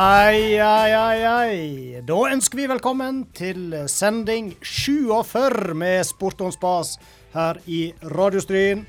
[0.00, 2.00] Ai, ai, ai, ai.
[2.06, 6.92] Da ønsker vi velkommen til sending 47 med Sport on spas
[7.32, 7.80] her i
[8.12, 8.84] Radiostryn.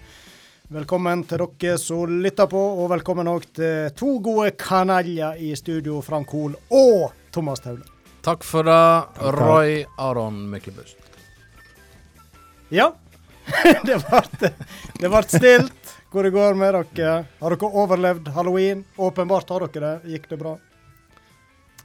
[0.69, 5.97] Velkommen til dere som lytter på, og velkommen òg til to gode kanaljer i studio,
[6.05, 7.89] Frank Hoel og Thomas Taule.
[8.21, 11.01] Takk for det, Roy Aron Myklebust.
[12.69, 12.91] Ja,
[13.87, 15.97] det ble, stilt.
[16.13, 17.19] Hvor det går med dere?
[17.41, 18.85] Har dere overlevd halloween?
[18.97, 20.17] Åpenbart har dere det.
[20.19, 20.59] Gikk det bra?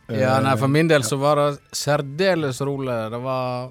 [0.08, 2.96] Ja, nei, For min del så var det særdeles rolig.
[3.12, 3.70] Det var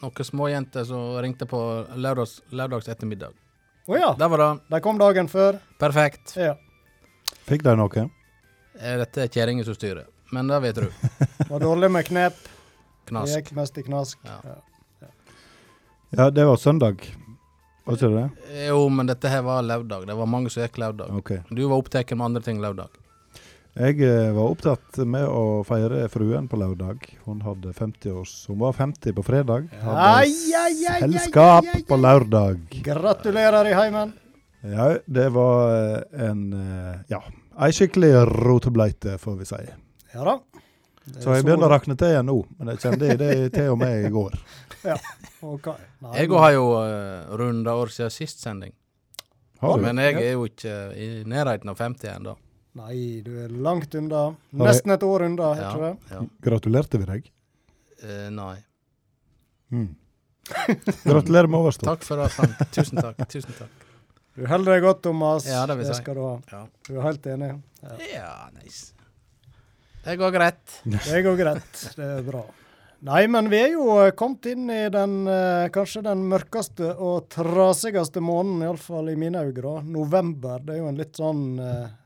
[0.00, 1.60] noen småjenter som ringte på
[2.00, 3.34] lørdags, lørdags ettermiddag.
[3.90, 4.14] Å ja.
[4.18, 4.50] Der var det.
[4.70, 5.58] De kom dagen før.
[5.80, 6.36] Perfekt.
[6.40, 6.54] Ja.
[7.48, 8.06] Fikk de noe?
[8.80, 10.06] Eh, Dette er kjerringa som styrer.
[10.32, 10.88] Men det vet du.
[11.50, 12.36] Var dårlig med knep.
[13.10, 13.34] Knask.
[13.34, 14.18] Gikk mest i knask.
[14.24, 14.38] Ja.
[14.46, 14.58] Ja.
[16.10, 17.02] Ja, det var søndag.
[17.86, 18.24] Var ikke det?
[18.66, 20.08] Jo, men dette her var lørdag.
[20.08, 21.10] Det var mange som gikk lørdag.
[21.20, 21.38] Okay.
[21.54, 22.90] Du var opptatt med andre ting lørdag.
[23.78, 27.04] Jeg eh, var opptatt med å feire fruen på lørdag.
[27.22, 29.68] Hun hadde 50 års Hun var 50 på fredag.
[29.78, 32.64] Hadde Ai, ai, ai, ai, selskap ai, ai, på lørdag.
[32.82, 34.16] Gratulerer i heimen.
[34.66, 37.22] Ja, det var eh, en eh, Ja,
[37.62, 39.62] ei skikkelig rotebleite, får vi si.
[40.16, 40.36] Ja da.
[41.20, 44.06] Så jeg begynner å rakne til igjen nå, men jeg kjente det til og med
[44.08, 44.36] i går.
[45.40, 45.70] Ok.
[46.04, 48.74] Nei, Jeg har jo uh, runda år siden sist sending.
[49.62, 49.86] Har du?
[49.86, 52.34] Men jeg er jo ikke i nærheten av 50 ennå.
[52.78, 54.28] Nei, du er langt unna.
[54.54, 56.14] Nesten et år unna, Ja, heter det.
[56.14, 56.20] ja.
[56.46, 57.30] Gratulerte vi deg?
[58.04, 58.56] Uh, nei.
[59.74, 59.88] Mm.
[61.04, 61.88] Gratulerer med overstått.
[61.90, 62.62] Takk for det, Frank.
[62.74, 63.18] Tusen takk.
[63.30, 63.86] Tusen takk.
[64.38, 65.46] Du holder deg godt, Thomas.
[65.50, 65.96] Ja, det vil si.
[65.98, 66.32] skal du ha.
[66.52, 67.50] Ja, Du er helt enig.
[67.82, 67.98] Ja.
[68.14, 68.94] ja nice.
[70.04, 70.78] Det går greit.
[70.86, 71.82] Det går greit.
[71.98, 72.44] Det er bra.
[73.10, 77.30] Nei, men vi er jo eh, kommet inn i den eh, kanskje den mørkeste og
[77.32, 79.60] trasigste måneden, iallfall i mine øyne.
[79.64, 79.74] da.
[79.84, 80.60] November.
[80.64, 81.42] Det er jo en litt sånn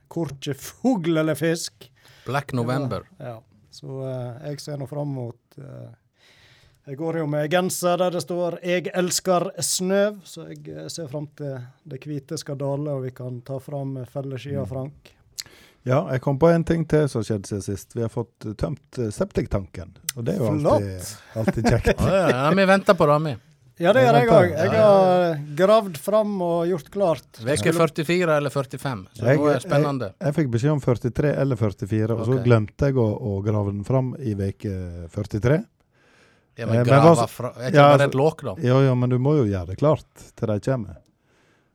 [0.08, 1.90] korkje fugl eller fisk.
[2.26, 3.02] Black November.
[3.18, 3.40] Ja.
[3.70, 5.90] Så eh, jeg ser nå fram mot eh,
[6.86, 11.08] Jeg går jo med genser der det står 'Jeg elsker snøv', så jeg eh, ser
[11.08, 14.68] fram til det hvite skal dale, og vi kan ta fram felleskia, Mm.
[14.68, 15.10] Frank.
[15.84, 17.94] Ja, jeg kom på en ting til som skjedde siden sist.
[17.96, 19.96] Vi har fått eh, tømt eh, septiktanken.
[20.16, 22.00] Og det er jo alltid, alltid kjekt.
[22.00, 23.34] Ja, ja, vi venter på det, vi.
[23.82, 24.50] Ja, det gjør jeg Ja, òg.
[24.54, 27.40] Jeg har gravd fram og gjort klart.
[27.42, 29.06] Uke 44 eller 45.
[29.18, 30.12] Så Jeg- det er spennende.
[30.20, 33.82] Jeg fikk beskjed om 43 eller 44, og så glemte jeg å, å grave den
[33.84, 35.64] fram i veke 43.
[36.56, 38.42] Ja, Eh, men grave grava hva- fra Er ikke Ja, det bare altså- et låk,
[38.42, 38.54] da?
[38.62, 40.04] Jo, ja, men du må jo gjøre det klart
[40.36, 40.96] til de kommer.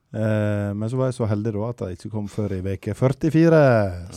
[0.10, 2.96] Eh, men så var jeg så heldig da at jeg ikke kom før i veke
[2.98, 3.62] 44,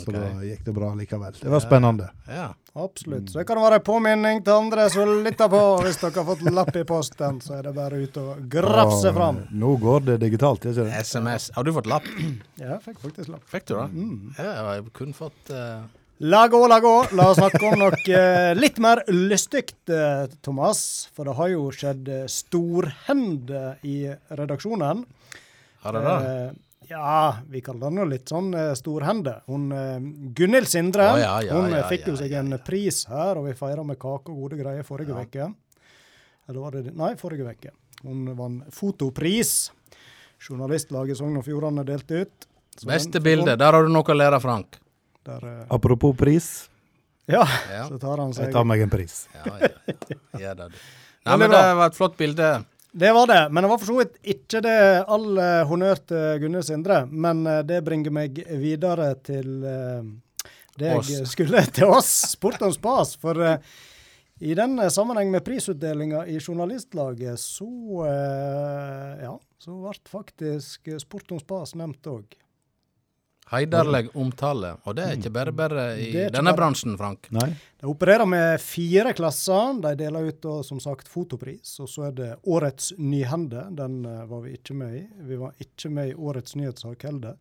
[0.01, 0.17] så okay.
[0.17, 1.37] da gikk det bra likevel.
[1.37, 2.09] Det var spennende.
[2.29, 2.49] Ja.
[2.73, 3.29] Absolutt.
[3.29, 5.61] Så det kan være en påminning til andre som lytter på.
[5.85, 9.43] Hvis dere har fått lapp i posten, så er det bare ut og grafse fram.
[9.43, 11.03] eh, Nå går det digitalt, ikke det?
[11.05, 11.51] SMS.
[11.53, 12.09] Har du fått lapp?
[12.57, 13.45] Ja, jeg fikk faktisk lapp.
[13.53, 13.89] Fikk du det?
[13.93, 14.33] Mm.
[14.39, 15.83] Ja, jeg kun fått uh...
[16.23, 16.95] La gå, la gå.
[17.19, 21.11] La oss snakke om noe eh, litt mer lystig, eh, Thomas.
[21.13, 23.53] For det har jo skjedd storhend
[23.85, 23.99] i
[24.33, 25.05] redaksjonen.
[25.83, 26.17] Har det det?
[26.33, 26.53] Eh,
[26.93, 29.39] ja, vi kaller den jo litt sånn uh, storhende.
[29.49, 29.97] Hun uh,
[30.37, 33.39] Gunhild Sindre oh, ja, ja, hun ja, fikk jo ja, seg ja, en pris her,
[33.41, 35.23] og vi feira med kake og gode greier forrige Ja.
[35.23, 35.49] uke.
[36.49, 37.73] Eller var det Nei, forrige uke.
[38.03, 39.71] Hun vant fotopris.
[40.43, 42.49] Journalistlaget Sogn og Fjordane delte ut.
[42.75, 43.57] Så Beste den- bilde.
[43.57, 44.81] Der har du noe å lære, Frank.
[45.25, 46.69] Der, uh, Apropos pris,
[47.31, 49.29] ja, Ja, så tar han seg jeg tar meg en pris.
[49.39, 49.69] ja, ja.
[50.41, 50.79] ja det, du.
[51.27, 52.49] Nei, men det var et flott bilde.
[52.95, 56.43] Det var det, men det var for så vidt ikke det all eh, honnør til
[56.43, 56.99] Gunnhild Sindre.
[57.09, 60.11] Men eh, det bringer meg videre til eh,
[60.77, 63.15] det jeg skulle til oss, Sport om spas.
[63.23, 63.41] For
[64.43, 67.71] i den sammenheng med prisutdelinga i Journalistlaget, så
[69.23, 72.37] ja, så ble faktisk Sport om spas nevnt òg.
[73.53, 74.75] Heiderlig omtale.
[74.89, 77.29] Og det er ikke bare bare i er ikke denne bare- bransjen, Frank.
[77.37, 77.51] Nei?
[77.83, 79.75] De opererer med fire klasser.
[79.83, 81.75] De deler ut da, som sagt fotopris.
[81.85, 83.67] Og så er det Årets nyhende.
[83.77, 85.03] Den uh, var vi ikke med i.
[85.29, 87.37] Vi var ikke med i Årets nyhetssak heller.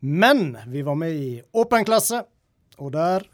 [0.00, 2.22] Men vi var med i Åpen klasse,
[2.78, 3.24] og der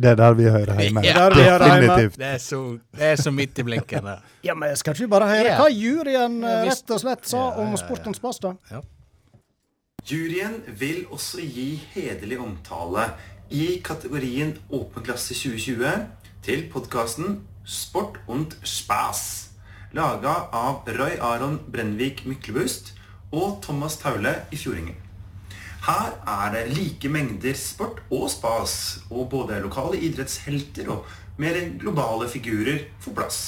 [0.00, 1.02] Det er der vi hører hjemme.
[1.04, 1.28] Ja.
[1.30, 1.86] Vi hører hjemme.
[1.86, 2.16] Definitivt.
[2.18, 2.60] Det er så,
[2.96, 4.06] det er så midt i blinken.
[4.42, 7.50] Ja, men skal ikke vi bare høre hva juryen Ja, rett og slett sa Ja,
[7.60, 7.76] ja, om.
[7.76, 8.54] Sportens pasta?
[8.70, 8.80] da?
[10.06, 13.04] Juryen vil også gi hederlig omtale
[13.52, 15.90] i kategorien Åpen klasse 2020
[16.42, 19.50] til podkasten Sport und Spas,
[19.92, 22.94] laga av Roy Aron Brennvik Myklebust
[23.30, 24.96] og Thomas Taule i Fjordingen.
[25.84, 31.06] Her er det like mengder sport og spas, og både lokale idrettshelter og
[31.40, 33.42] mer globale figurer får plass.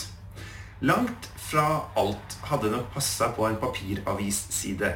[0.81, 4.94] Langt fra alt hadde nok passa på en papiravisside.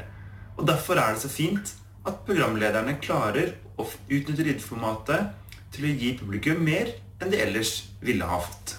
[0.56, 1.74] Og derfor er det så fint
[2.06, 5.32] at programlederne klarer å utnytte lydformatet
[5.74, 7.72] til å gi publikum mer enn de ellers
[8.04, 8.76] ville ha fått.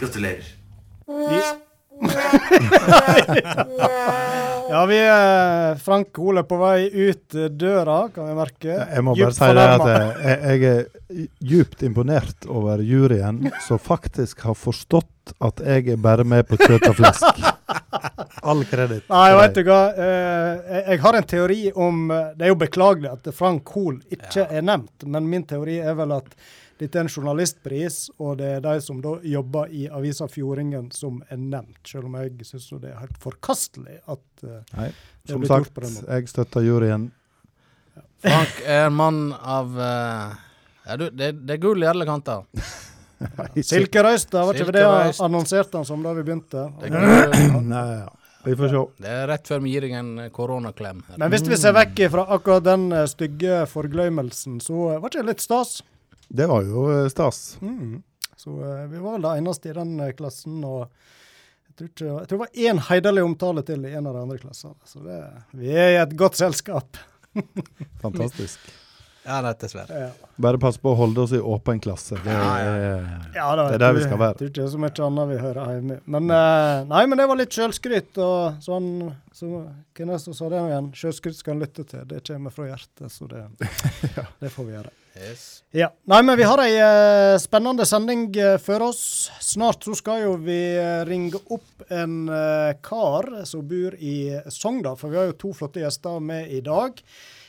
[0.00, 0.52] Gratulerer.
[4.66, 8.72] Ja, vi er Frank Ole på vei ut døra, kan vi merke.
[8.74, 13.38] Jeg må bare Djupt si det at jeg, jeg er djupt imponert over juryen,
[13.68, 17.46] som faktisk har forstått at jeg er bare med på kjøtt og flesk.
[18.42, 19.08] All kreditt.
[19.08, 19.54] Nei, deg.
[19.56, 19.80] du hva.
[19.94, 23.98] Eh, jeg, jeg har en teori om eh, Det er jo beklagelig at Frank Hoel
[24.12, 26.34] ikke er nevnt, men min teori er vel at
[26.76, 31.22] dette er en journalistpris, og det er de som da jobber i avisa Fjordingen som
[31.32, 31.78] er nevnt.
[31.88, 35.54] Selv om jeg syns det er helt forkastelig at uh, Nei, det er som blitt
[35.54, 36.10] gjort sagt, på den måten.
[36.12, 37.06] jeg støtter juryen.
[38.26, 40.36] Frank er en mann av uh,
[40.84, 42.44] ja, du, det, det er gull i alle kanter.
[43.70, 44.84] Silkerøysta, var ikke det
[45.24, 46.68] annonserte han som da vi begynte?
[46.84, 47.56] Er.
[47.64, 48.12] Nei, ja.
[48.46, 48.82] Vi får se.
[49.02, 51.02] det er rett før vi gir deg en eh, koronaklem.
[51.08, 51.18] her.
[51.18, 55.24] Men hvis vi ser vekk fra akkurat den eh, stygge forgløymelsen, så eh, var ikke
[55.24, 55.80] det litt stas?
[56.28, 57.58] Det var jo stas.
[57.62, 58.00] Mm.
[58.36, 60.62] Så vi var vel det eneste i den klassen.
[60.64, 60.86] og
[61.66, 64.24] jeg tror, ikke, jeg tror det var én heiderlig omtale til i en av de
[64.26, 64.78] andre klassene.
[64.86, 65.20] Så det,
[65.58, 66.98] vi er i et godt selskap.
[68.04, 68.62] Fantastisk.
[69.26, 69.90] Ja, og slett.
[69.90, 72.18] Ja, Bare pass på å holde oss i åpen klasse.
[72.22, 74.36] Det er, ja da, Det er der vi skal være.
[74.38, 75.96] Det er ikke det er så mye annet vi hører hjemme.
[76.04, 78.12] Men, uh, nei, men det var litt sjølskryt.
[78.22, 78.92] Og sånn,
[79.34, 79.50] så,
[79.96, 80.92] hvem er det som sa det igjen?
[81.00, 82.06] Sjølskryt skal en lytte til.
[82.06, 83.42] Det kommer fra hjertet, så det,
[84.44, 84.94] det får vi gjøre.
[85.16, 85.44] Yes.
[85.72, 85.88] Ja.
[86.04, 89.02] Nei, men vi har ei uh, spennende sending uh, for oss.
[89.40, 94.96] Snart så skal jo vi eh, ringe opp en eh, kar som bor i Sogndal,
[94.98, 96.98] for vi har jo to flotte gjester med i dag.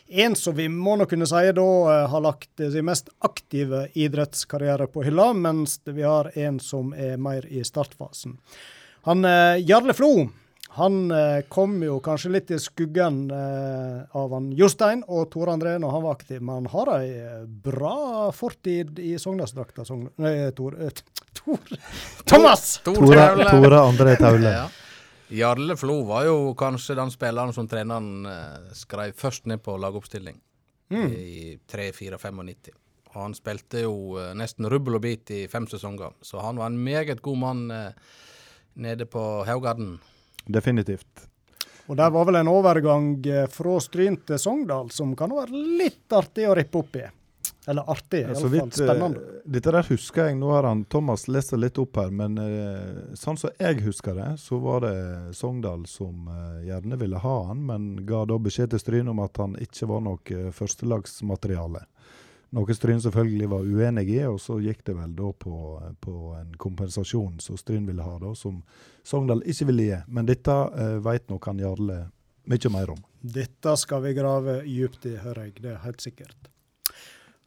[0.07, 3.87] En som vi må nå kunne si da eh, har lagt eh, sin mest aktive
[3.93, 8.37] idrettskarriere på hylla, mens vi har en som er mer i startfasen.
[9.07, 10.29] Han eh, Jarle Flo
[10.77, 11.09] han
[11.49, 16.17] kom jo kanskje litt i skuggen av han Jostein og Tore André når han var
[16.19, 19.87] aktiv, men han har ei bra fortid i Sogndalsdrakta.
[19.87, 20.93] Sogn nei, Tor, eh,
[21.33, 21.57] Tor
[22.29, 22.75] Thomas!
[22.85, 23.47] Tor Tore.
[23.49, 24.53] Tore André Taule.
[25.29, 25.37] Ja.
[25.49, 30.39] Jarle Flo var jo kanskje den spilleren som treneren eh, skrev først ned på lagoppstilling
[30.89, 31.09] Mm.
[31.11, 32.69] i 3-4-95.
[33.11, 36.71] Og han spilte jo eh, nesten rubbel og bit i fem sesonger, så han var
[36.71, 37.91] en meget god mann eh,
[38.79, 39.97] nede på Haugarden.
[40.47, 41.25] Definitivt.
[41.87, 43.09] Og der var vel en overgang
[43.51, 47.03] fra Stryn til Sogndal som kan være litt artig å rippe opp i.
[47.67, 49.19] Eller artig, iallfall vidt, eh, spennende.
[49.43, 50.37] dette der husker jeg.
[50.39, 54.15] Nå har han Thomas lest det litt opp her, men eh, sånn som jeg husker
[54.15, 58.71] det, så var det Sogndal som eh, gjerne ville ha han, men ga da beskjed
[58.71, 61.83] til Stryn om at han ikke var noe førstelagsmateriale.
[62.55, 65.55] Noe Stryn selvfølgelig var uenig i, og så gikk det vel da på,
[65.99, 68.61] på en kompensasjon som Stryn ville ha, da, som
[69.03, 69.97] Sogndal ikke ville gi.
[70.07, 72.05] Men dette eh, vet nok han Jarle
[72.47, 73.01] mye mer om.
[73.19, 75.59] Dette skal vi grave djupt i, hører jeg.
[75.65, 76.53] Det er helt sikkert.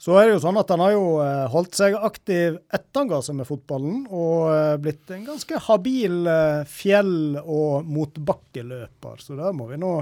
[0.01, 3.11] Så er det jo sånn at han har jo eh, holdt seg aktiv etter han
[3.11, 9.21] ga seg med fotballen, og eh, blitt en ganske habil eh, fjell- og motbakkeløper.
[9.21, 9.99] Så der må vi nå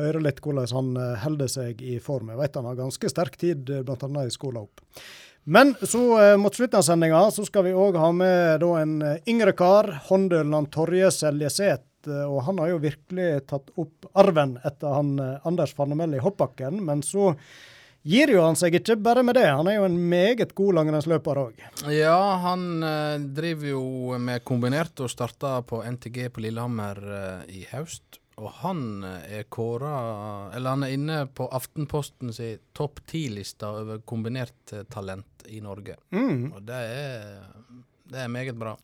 [0.00, 2.32] høre litt hvordan han holder seg i form.
[2.32, 4.08] Jeg vet han har ganske sterk tid, bl.a.
[4.24, 4.80] i skolen opp.
[5.44, 6.02] Men så
[6.40, 8.96] mot slutten av sendinga så skal vi òg ha med da en
[9.30, 12.10] yngre kar, håndølen Torje Seljeseth.
[12.26, 15.16] Og han har jo virkelig tatt opp arven etter han
[15.48, 16.82] Anders Fannemell i hoppbakken.
[16.84, 17.32] Men så
[18.06, 19.46] gir jo han seg ikke bare med det.
[19.50, 21.64] Han er jo en meget god langrennsløper òg.
[21.92, 27.66] Ja, han eh, driver jo med kombinert og starta på NTG på Lillehammer eh, i
[27.72, 28.20] høst.
[28.36, 29.94] Og han eh, er kåra
[30.54, 35.96] Eller han er inne på Aftenposten si topp ti-lista over kombinert eh, talent i Norge.
[36.12, 36.52] Mm.
[36.52, 37.46] Og det er,
[38.12, 38.76] det er meget bra.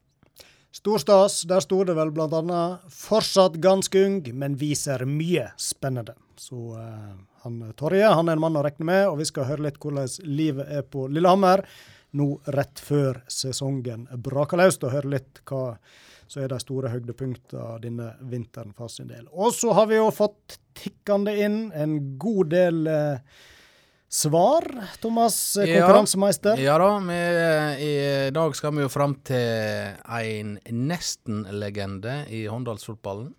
[0.72, 1.42] Stor stas.
[1.44, 6.16] Der sto det vel bl.a.: Fortsatt ganske ung, men viser mye spennende.
[6.40, 7.12] Så eh,
[7.42, 10.08] han Torje han er en mann å regne med, og vi skal høre litt hvordan
[10.28, 11.64] livet er på Lillehammer
[12.18, 15.76] nå rett før sesongen braker løs, og høre litt hva
[16.32, 19.26] som er de store høydepunktene denne vinteren for sin del.
[19.32, 23.42] Og så har vi jo fått tikkende inn en god del eh,
[24.12, 24.64] svar,
[25.00, 26.61] Thomas, konkurransemeister?
[26.61, 26.76] Ja.
[26.76, 27.20] Ja da, vi,
[27.84, 30.56] i dag skal vi jo fram til en
[30.88, 33.32] nesten-legende i Håndalsfotballen.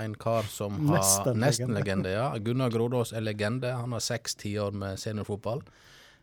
[0.00, 1.46] En kar som har Nesten-legende.
[1.46, 2.28] Nesten-legende, ja.
[2.38, 3.72] Gunnar Grodås er legende.
[3.76, 5.60] Han har seks tiår med seniorfotball.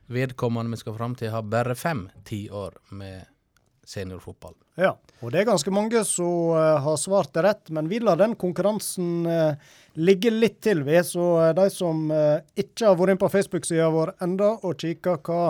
[0.09, 3.27] Vedkommende vi skal fram til, har bare fem tiår med
[3.89, 4.55] seniorfotball.
[4.79, 8.19] Ja, og det er ganske mange som uh, har svart det rett, men vi lar
[8.19, 9.53] den konkurransen uh,
[9.97, 10.97] ligge litt til, vi.
[11.05, 15.43] Så uh, de som ikke har vært inne på Facebook-sida vår enda og kikka hva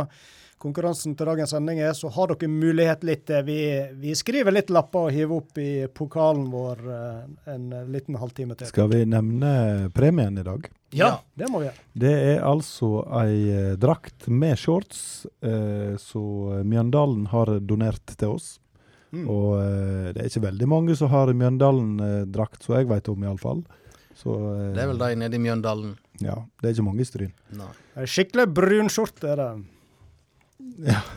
[0.60, 3.32] konkurransen til dagens sending er, så har dere mulighet litt.
[3.48, 3.60] Vi,
[4.02, 7.24] vi skriver litt lapper og hiver opp i pokalen vår eh,
[7.56, 8.70] en liten halvtime til.
[8.72, 10.70] Skal vi nevne premien i dag?
[10.96, 11.86] Ja, det må vi gjøre.
[12.06, 18.58] Det er altså ei eh, drakt med shorts eh, som Mjøndalen har donert til oss.
[19.16, 19.26] Mm.
[19.26, 23.64] Og eh, det er ikke veldig mange som har Mjøndalen-drakt, som jeg vet om iallfall.
[24.20, 25.98] Så eh, Det er vel de nede i Mjøndalen.
[26.20, 27.36] Ja, det er ikke mange i Stryn.
[28.04, 29.52] Skikkelig brun skjorte er det.
[30.86, 31.02] Ja.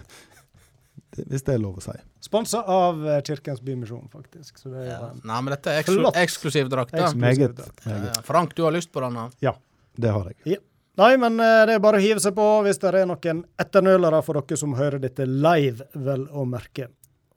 [1.28, 1.92] Hvis det er lov å si.
[2.24, 4.56] Sponsa av eh, Kirkens Bymisjon, faktisk.
[4.62, 5.10] Så det er Ja.
[5.28, 6.16] Nei, men dette er eksklu Flott.
[6.16, 6.94] eksklusiv drakt.
[7.20, 7.58] Meget.
[7.84, 8.22] meget.
[8.24, 9.26] Frank, du har lyst på denne?
[9.44, 9.52] Ja,
[9.98, 10.62] Det har jeg.
[10.96, 14.22] Nei, men eh, det er bare å hive seg på hvis det er noen etternølere
[14.24, 16.88] for dere som hører dette live, vel å merke.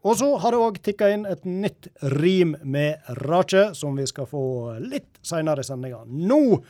[0.05, 4.27] Og så har det òg tikka inn et nytt rim med Rache, som vi skal
[4.29, 6.03] få litt seinere i sendinga.
[6.05, 6.61] Nå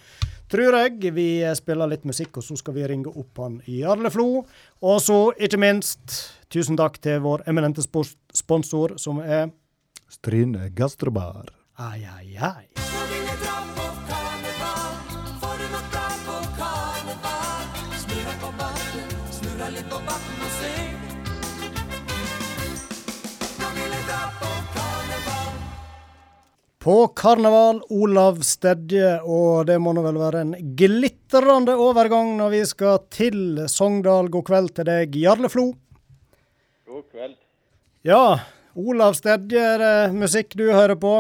[0.51, 4.45] tror jeg vi spiller litt musikk, og så skal vi ringe opp han Jarle Flo.
[4.85, 6.19] Og så, ikke minst,
[6.53, 9.49] tusen takk til vår eminente sponsor, som er
[10.09, 11.49] Stryn gastrobar.
[11.81, 12.94] Ai, ai, ai.
[26.85, 32.59] På karneval, Olav Stedje, og det må nå vel være en glitrende overgang når vi
[32.69, 34.29] skal til Sogndal.
[34.29, 35.63] God kveld til deg, Jarle Flo.
[36.85, 37.33] God kveld.
[38.05, 38.37] Ja,
[38.77, 41.15] Olav Stedje, er det musikk du hører på?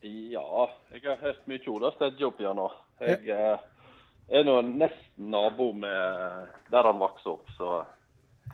[0.00, 0.66] Ja,
[0.96, 2.82] jeg har hørt mye Olav Stedje opp igjennom.
[3.04, 3.56] Jeg ja.
[4.32, 7.82] er nå nesten nabo med der han vokste opp, så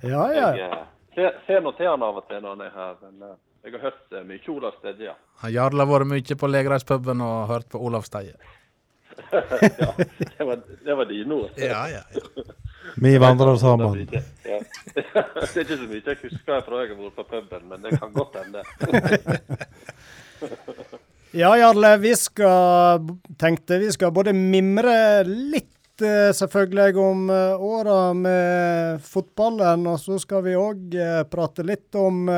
[0.02, 0.54] Ja, ja.
[0.58, 3.04] jeg eh, ser, ser nå til han av og til når han er her.
[3.06, 5.12] Men eh, jeg har hørt eh, mye Ola Stedje.
[5.42, 8.38] Har Jarle har vært mye på Legereispuben og hørt på Olav Steie.
[9.32, 9.92] ja,
[10.38, 11.50] det var, det var dine ord.
[11.60, 12.44] Ja, ja, ja.
[12.96, 14.08] Vi vandrer sammen.
[14.12, 14.60] Ja.
[14.94, 17.98] det er ikke så mye jeg husker fra jeg har vært på puben, men det
[17.98, 18.64] kan godt hende.
[21.37, 23.04] Ja, Jarle, vi skal
[23.37, 30.16] tenkte vi skal både mimre litt eh, selvfølgelig om eh, åra med fotballen, og så
[30.22, 30.96] skal vi òg
[31.28, 32.30] prate litt om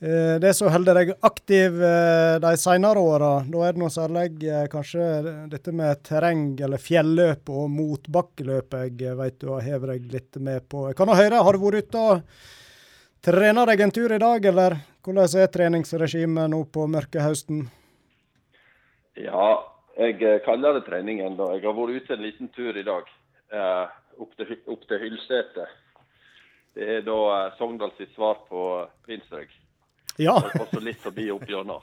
[0.00, 3.30] eh, det som holder deg aktiv eh, de senere åra.
[3.46, 5.06] Da er det noe særlig eh, kanskje
[5.52, 10.68] dette med terreng eller fjelløp og motbakkeløp jeg vet du har hevet deg litt med
[10.68, 10.86] på.
[10.90, 12.44] Jeg kan høre, har du vært ute og
[13.26, 17.66] trena deg en tur i dag, eller hvordan er treningsregimet nå på mørke høsten?
[19.16, 19.48] Ja,
[19.96, 21.52] jeg kaller det trening ennå.
[21.56, 23.08] Jeg har vært ute en liten tur i dag.
[24.16, 25.68] Opp, til, opp til Hylsete.
[26.76, 28.60] Det er da Sogndal sitt svar på
[29.08, 29.48] Vinsrøg.
[30.22, 30.36] Ja.
[30.38, 31.82] Og også litt forbi opp gjennom.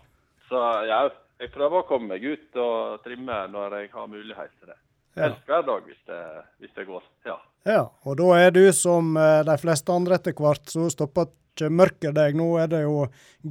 [0.50, 0.60] Så
[0.90, 1.02] ja,
[1.40, 4.78] jeg prøver å komme meg ut og trimme når jeg har mulighet til det.
[5.16, 5.28] Ja.
[5.28, 6.22] Helst hver dag hvis det,
[6.64, 7.04] hvis det går.
[7.30, 7.38] Ja.
[7.70, 11.70] Ja, og da er du som eh, de fleste andre etter hvert, så stopper ikke
[11.70, 12.36] mørket deg.
[12.36, 13.06] Nå er det jo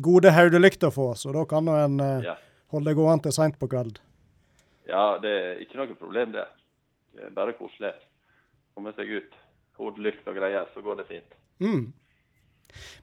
[0.05, 2.35] gode hodelykter å få, så da kan en eh, Ja.
[2.75, 4.01] holde det gående til seint på kveld.
[4.91, 6.45] ja, det er ikke noe problem, det.
[7.15, 7.93] Det er bare koselig.
[8.75, 9.33] Komme seg ut.
[9.79, 11.35] Hodelykt og greier, så går det fint.
[11.63, 11.93] Mm.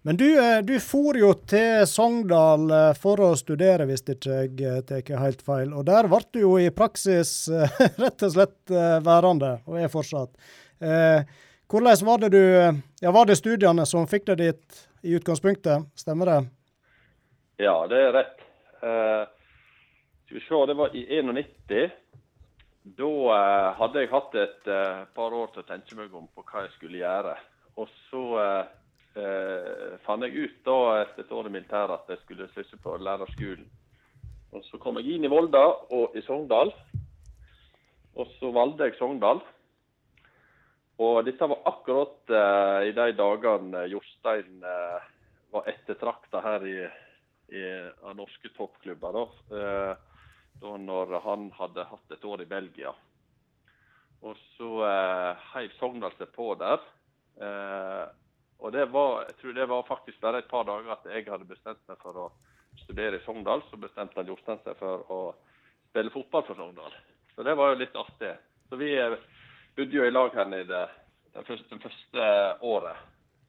[0.02, 4.56] Men du, eh, du for jo til Sogndal eh, for å studere, hvis ikke jeg
[4.64, 5.74] eh, tar helt feil.
[5.76, 7.50] Og der ble du jo i praksis
[8.04, 8.74] rett og slett
[9.06, 10.32] værende, og er fortsatt.
[11.70, 12.44] Hvordan var det du
[13.04, 15.90] Ja, var det studiene som fikk deg dit i utgangspunktet?
[16.00, 16.40] Stemmer det?
[17.60, 18.40] Ja, det er rett.
[18.80, 21.92] Skal vi se, det var i 91.
[22.96, 23.12] Da
[23.76, 24.72] hadde jeg hatt et
[25.16, 27.36] par år til å tenke meg om på hva jeg skulle gjøre.
[27.76, 28.24] Og så
[29.18, 32.98] eh, fant jeg ut da etter et år i militæret at jeg skulle slutte på
[32.98, 33.70] lærerskolen.
[34.54, 35.62] Og så kom jeg inn i Volda
[35.94, 36.74] og i Sogndal.
[38.18, 39.42] Og så valgte jeg Sogndal.
[41.00, 45.06] Og dette var akkurat eh, i de dagene Jostein eh,
[45.54, 46.80] var ettertrakta her i,
[47.56, 47.64] i
[48.04, 49.16] av norske toppklubber.
[49.16, 49.60] Da.
[49.60, 49.94] Eh,
[50.60, 52.92] da når han hadde hatt et år i Belgia.
[54.28, 56.82] Og så eh, heiv Sogndal seg på der.
[58.60, 61.48] Og det var, jeg tror det var faktisk bare et par dager at jeg hadde
[61.48, 62.26] bestemt meg for å
[62.84, 63.64] studere i Sogndal.
[63.70, 65.20] Så bestemte han Jostein seg for å
[65.92, 66.98] spille fotball for Sogndal.
[67.36, 68.34] Så det var jo litt artig.
[68.70, 69.16] Så vi eh,
[69.78, 70.84] bodde jo i lag her nede
[71.34, 72.28] det første, det første
[72.68, 73.00] året.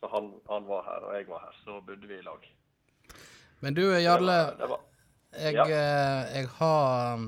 [0.01, 1.59] Så han, han var her, og jeg var her.
[1.65, 2.47] Så bodde vi i lag.
[3.61, 4.81] Men du Jarle, Det var,
[5.37, 5.65] jeg, Ja.
[5.65, 7.27] eh, jeg har um,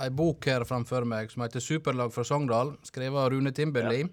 [0.00, 4.00] ei bok her framfor meg som heter 'Superlag fra Sogndal', skrevet av Rune Timberli.
[4.00, 4.08] ja.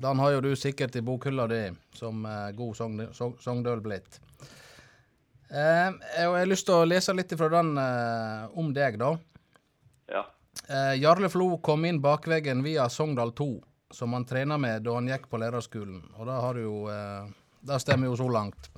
[0.00, 1.60] Den har jo du sikkert i bokhylla di,
[1.94, 4.18] som eh, god Sogn- Sog- Sogndøl blitt.
[5.50, 9.12] Eh, jeg har lyst til å lese litt fra den eh, om deg, da.
[10.12, 10.24] ja.
[10.70, 13.50] Eh, Jarle Flo kom inn bakveggen via Sogndal 2.
[13.92, 17.30] som han trena med da han gikk på lærerskolen, og det har jo eh,
[17.66, 18.68] Det stemmer jo så langt.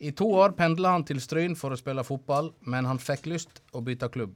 [0.00, 3.60] I to år pendla han til Stryn for å spille fotball, men han fikk lyst
[3.72, 4.32] å bytte klubb.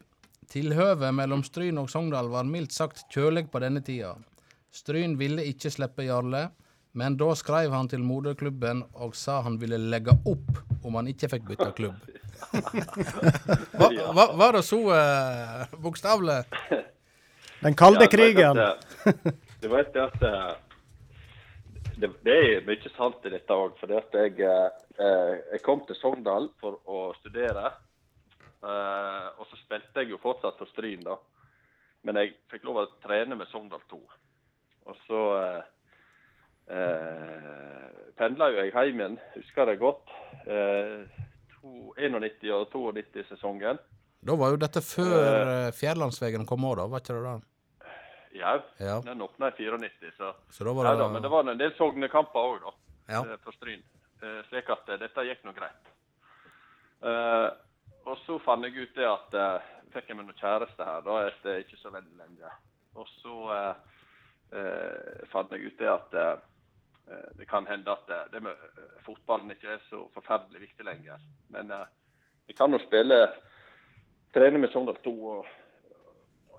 [0.52, 4.12] Tilhøvet mellom Stryn og Sogndal var mildt sagt kjølig på denne tida.
[4.74, 6.48] Stryn ville ikke slippe Jarle,
[6.98, 11.28] men da skrev han til moderklubben og sa han ville legge opp om han ikke
[11.34, 11.98] fikk bytte klubb.
[13.78, 16.36] Hva, hva, var det så uh, bokstavelig?
[17.64, 18.58] Den kalde Ja, krigen.
[18.62, 20.52] eh, Du vet det at eh,
[21.98, 23.74] det, det er mye sant i dette òg.
[23.80, 27.72] For jeg, eh, jeg kom til Sogndal for å studere.
[28.62, 31.18] eh, og så spilte jeg jo fortsatt for Stryn, da.
[32.06, 33.98] Men jeg fikk lov å trene med Sogndal 2.
[34.88, 35.62] Og så eh,
[36.76, 40.14] eh, pendla jo jeg hjem igjen, husker det godt.
[40.48, 41.24] Eh,
[41.98, 43.78] 91 og 92-sesongen.
[44.28, 45.12] Da var jo dette før
[45.46, 47.36] uh, Fjærlandsvegen kom òg, da, var ikke det da?
[48.38, 48.96] Ja, Ja.
[49.04, 51.74] den åpna i 94, så Så da var det da, men det var en del
[51.76, 52.72] Sognekamper òg, da.
[53.08, 53.20] Ja.
[53.24, 53.82] eh, For Stryn.
[54.22, 55.92] Eh, Slik at eh, dette gikk nå greit.
[57.02, 57.48] Eh,
[58.06, 61.20] og så fant jeg ut det at eh, fikk jeg meg noen kjæreste her da
[61.28, 62.52] etter ikke så veldig lenge.
[62.98, 63.74] Og så eh, eh,
[65.28, 66.34] fant jeg ut det at eh,
[67.10, 70.86] eh, det kan hende at det, det med eh, fotballen ikke er så forferdelig viktig
[70.88, 71.22] lenger.
[71.52, 71.86] Men eh,
[72.56, 73.20] kan jo spille
[74.34, 75.46] trene med Sogndal 2 og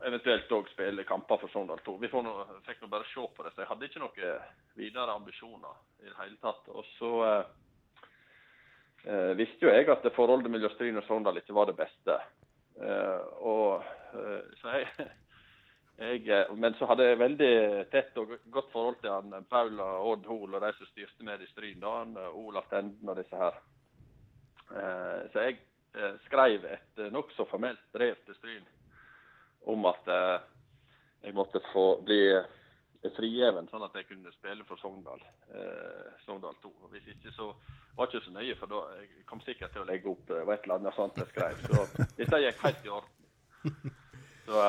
[0.05, 1.97] eventuelt òg spille kamper for Sogndal 2.
[2.01, 2.35] Vi nå,
[2.67, 4.43] fikk nå bare se på det, så jeg hadde ikke noen
[4.79, 6.69] videre ambisjoner i det hele tatt.
[6.71, 7.41] Og så eh,
[9.05, 12.19] eh, visste jo jeg at det forholdet mellom Stryn og Sogndal ikke var det beste.
[12.79, 13.83] Eh, og
[14.15, 15.09] eh, så jeg,
[15.99, 17.53] jeg eh, Men så hadde jeg veldig
[17.91, 21.25] tett og godt forhold til han eh, Paul og Odd Hoel og de som styrte
[21.27, 21.79] med i Stryn.
[21.81, 23.59] da, han, eh, Olaf Tenden og disse her.
[25.33, 25.55] Så jeg
[26.27, 28.67] skrev et nokså formelt brev til Stryn
[29.65, 30.11] om at
[31.23, 32.19] jeg måtte få bli
[33.15, 35.23] frigjeven, sånn at jeg kunne spille for Sogndal.
[36.27, 36.69] Sogndal 2.
[36.85, 37.49] Og Hvis ikke så
[37.97, 40.51] var jeg ikke så nøye, for da jeg kom sikkert til å legge opp et
[40.53, 41.65] eller annet sånt jeg skrev.
[41.65, 43.97] Så dette gikk helt i orden.
[44.45, 44.61] Så,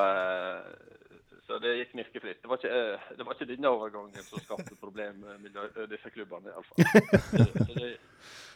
[1.50, 2.38] så det gikk knirkefritt.
[2.42, 5.58] Det var ikke, eh, det var ikke denne overgangen som skapte problem med
[5.90, 7.90] disse klubbene, iallfall.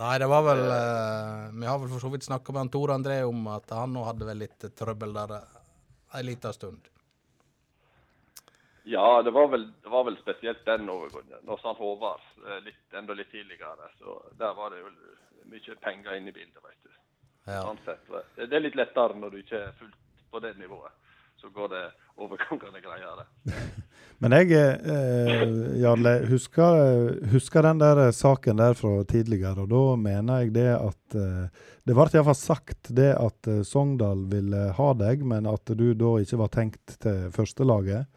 [0.00, 3.18] Nei, det var vel eh, Vi har vel for så vidt snakka med Tor André
[3.28, 5.58] om at han nå hadde vel litt trøbbel der eh,
[6.16, 6.88] ei lita stund.
[8.88, 11.44] Ja, det var vel, det var vel spesielt den overgangen.
[11.44, 14.94] Når han Håvard eh, litt, enda litt tidligere, så der var det jo
[15.52, 16.96] mye penger inne i bildet, vet du.
[17.50, 17.60] Ja.
[17.66, 18.08] Sånn sett.
[18.40, 20.00] Det er litt lettere når du ikke er fullt
[20.32, 20.96] på det nivået.
[21.40, 21.84] Så går det
[22.20, 23.26] overgangene greiere.
[24.20, 25.44] Men jeg, eh,
[25.80, 26.80] Jarle, husker,
[27.32, 29.64] husker den der saken der fra tidligere.
[29.64, 31.46] Og da mener jeg det at eh,
[31.88, 36.18] Det ble iallfall sagt det at eh, Sogndal ville ha deg, men at du da
[36.20, 38.12] ikke var tenkt til førstelaget.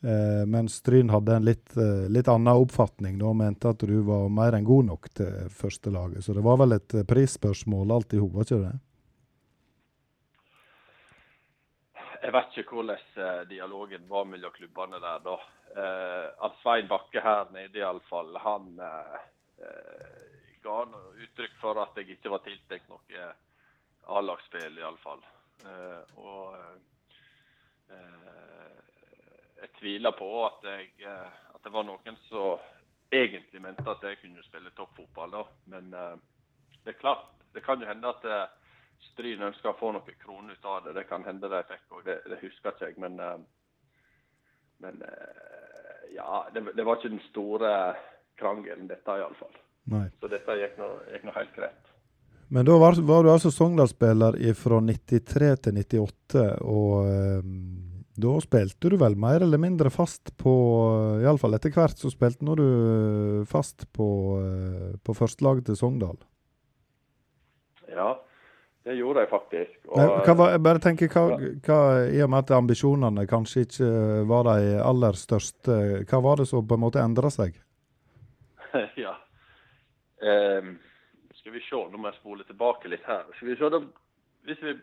[0.00, 3.96] Eh, mens Stryn hadde en litt, eh, litt annen oppfatning da, og mente at du
[4.06, 6.22] var mer enn god nok til førstelaget.
[6.24, 8.76] Så det var vel et eh, prisspørsmål alt i hop, ikke det?
[12.22, 15.34] Jeg vet ikke hvordan eh, dialogen var mellom klubbene der da.
[15.78, 19.18] Eh, at Svein Bakke her nede iallfall, han eh,
[19.62, 20.24] eh,
[20.64, 23.28] ga noe uttrykk for at jeg ikke var tiltenkt noe
[24.18, 25.22] A-lagsspill, iallfall.
[25.68, 26.58] Eh, og
[27.94, 28.74] eh,
[29.62, 30.90] jeg tviler på at, jeg,
[31.54, 32.58] at det var noen som
[33.14, 35.44] egentlig mente at jeg kunne spille toppfotball, da.
[35.72, 38.26] Men det er klart, det kan jo hende at
[39.12, 40.94] Stryn ønsker å få noen kroner ut av det.
[40.98, 42.98] Det kan hende de fikk òg, det, det husker ikke jeg.
[43.02, 43.36] Men, eh,
[44.84, 47.72] men eh, ja, det, det var ikke den store
[48.38, 49.54] krangelen, dette iallfall.
[50.20, 51.94] Så dette gikk nå gikk nå helt greit.
[52.52, 57.50] Men da var, var du altså Sogndal-spiller fra 93 til 98, og eh,
[58.18, 60.52] da spilte du vel mer eller mindre fast på
[61.22, 62.64] Iallfall etter hvert så spilte nå du
[63.46, 64.08] fast på,
[65.04, 66.18] på førstelaget til Sogndal.
[68.88, 69.72] Det gjorde jeg faktisk.
[69.88, 73.88] Og, Nei, var, jeg bare tenker, hva, hva, I og med at ambisjonene kanskje ikke
[74.30, 75.74] var de aller største,
[76.08, 77.58] hva var det som på en måte endra seg?
[79.04, 79.12] ja.
[80.24, 80.78] Um,
[81.36, 83.28] skal vi se, nå må jeg spole tilbake litt her.
[83.36, 83.82] Skal vi se, da,
[84.48, 84.74] hvis vi,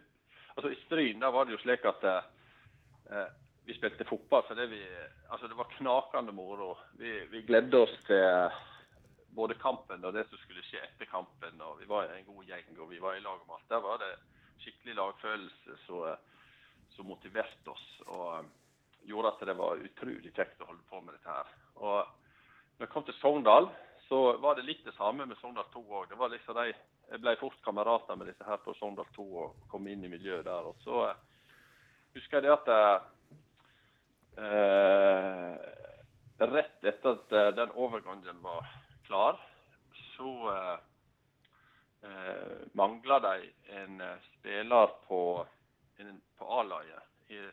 [0.54, 3.26] altså I Stryn da var det jo slik at uh,
[3.66, 4.84] vi spilte fotball fordi vi
[5.34, 6.76] altså Det var knakende moro.
[7.02, 8.22] Vi, vi gledde oss til
[9.36, 11.62] både kampen og det som skulle skje etter kampen.
[11.62, 13.68] og Vi var en god gjeng og vi var i lag om alt.
[13.70, 14.14] Der var det
[14.64, 16.16] skikkelig lagfølelse som
[16.96, 18.46] som motiverte oss og eh,
[19.10, 21.50] gjorde at det var utrolig kjekt å holde på med dette her.
[21.76, 21.98] Og
[22.76, 23.70] når jeg kom til Sogndal,
[24.08, 26.16] så var det litt det samme med Sogndal 2 òg.
[26.32, 30.12] Liksom Jeg ble fort kamerater med disse her på Sogndal 2 og kom inn i
[30.12, 30.72] miljøet der.
[30.72, 31.16] Og så eh,
[32.18, 32.68] husker jeg det at
[34.40, 35.54] eh,
[36.56, 38.66] rett etter at eh, den overgangen var
[39.08, 39.40] klar,
[40.16, 40.32] så
[42.04, 45.22] eh, mangler de en eh, spiller på,
[46.38, 47.12] på A-laget.
[47.30, 47.52] Eh,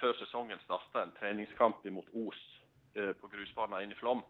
[0.00, 2.40] Før sesongen starta en treningskamp mot Os
[2.98, 4.24] eh, på grusbanen inne i Flåm.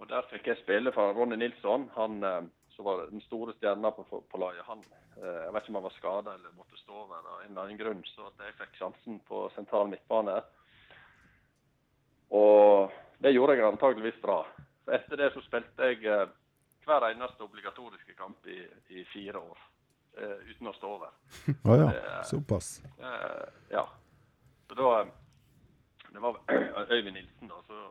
[0.00, 2.42] Og Der fikk jeg spille for Ronny Nilsson, han eh,
[2.76, 4.64] som var den store stjerna på, på laget.
[4.64, 4.84] Han,
[5.18, 7.66] eh, jeg vet ikke om han var skada eller måtte stå over av en eller
[7.66, 10.38] annen grunn, så jeg fikk sjansen på sentral midtbane.
[12.30, 14.38] Og det gjorde jeg antageligvis bra.
[14.84, 16.26] For etter det så spilte jeg eh,
[16.86, 18.60] hver eneste obligatoriske kamp i,
[18.96, 19.58] i fire år.
[20.18, 21.10] eh, uten å stå over.
[21.70, 22.82] Å ja, Det- såpass.
[22.98, 23.84] Eh, ja.
[24.68, 25.06] Så da eh,
[26.12, 26.40] Det var
[26.90, 27.82] Øyvind Nilsen da, så,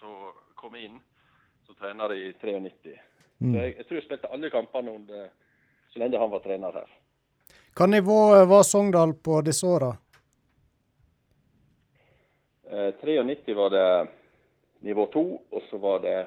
[0.00, 0.98] så kom inn
[1.66, 2.98] som trener i 93.
[3.40, 3.52] Mm.
[3.52, 5.30] Så jeg, jeg tror jeg spilte alle kampene under,
[5.92, 6.92] så lenge han var trener her.
[7.76, 9.90] Hva nivå eh, var Sogndal på disse åra?
[12.70, 13.86] Eh, 93 var det
[14.84, 16.18] nivå 2, og så var det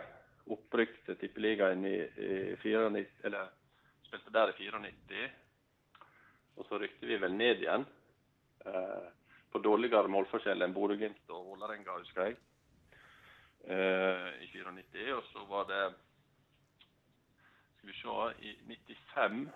[0.50, 3.52] opprykk til Tippeligaen i, i 94, eller
[4.08, 5.30] spilte der i 94.
[6.58, 7.86] Og så rykte vi vel ned igjen.
[8.66, 9.08] Eh,
[9.50, 12.38] på dårligere målforskjell enn Bodø-Glimt og Vålerenga, husker jeg.
[13.66, 15.14] Eh, I 94.
[15.16, 15.84] Og så var det
[17.80, 19.48] Skal vi se I 95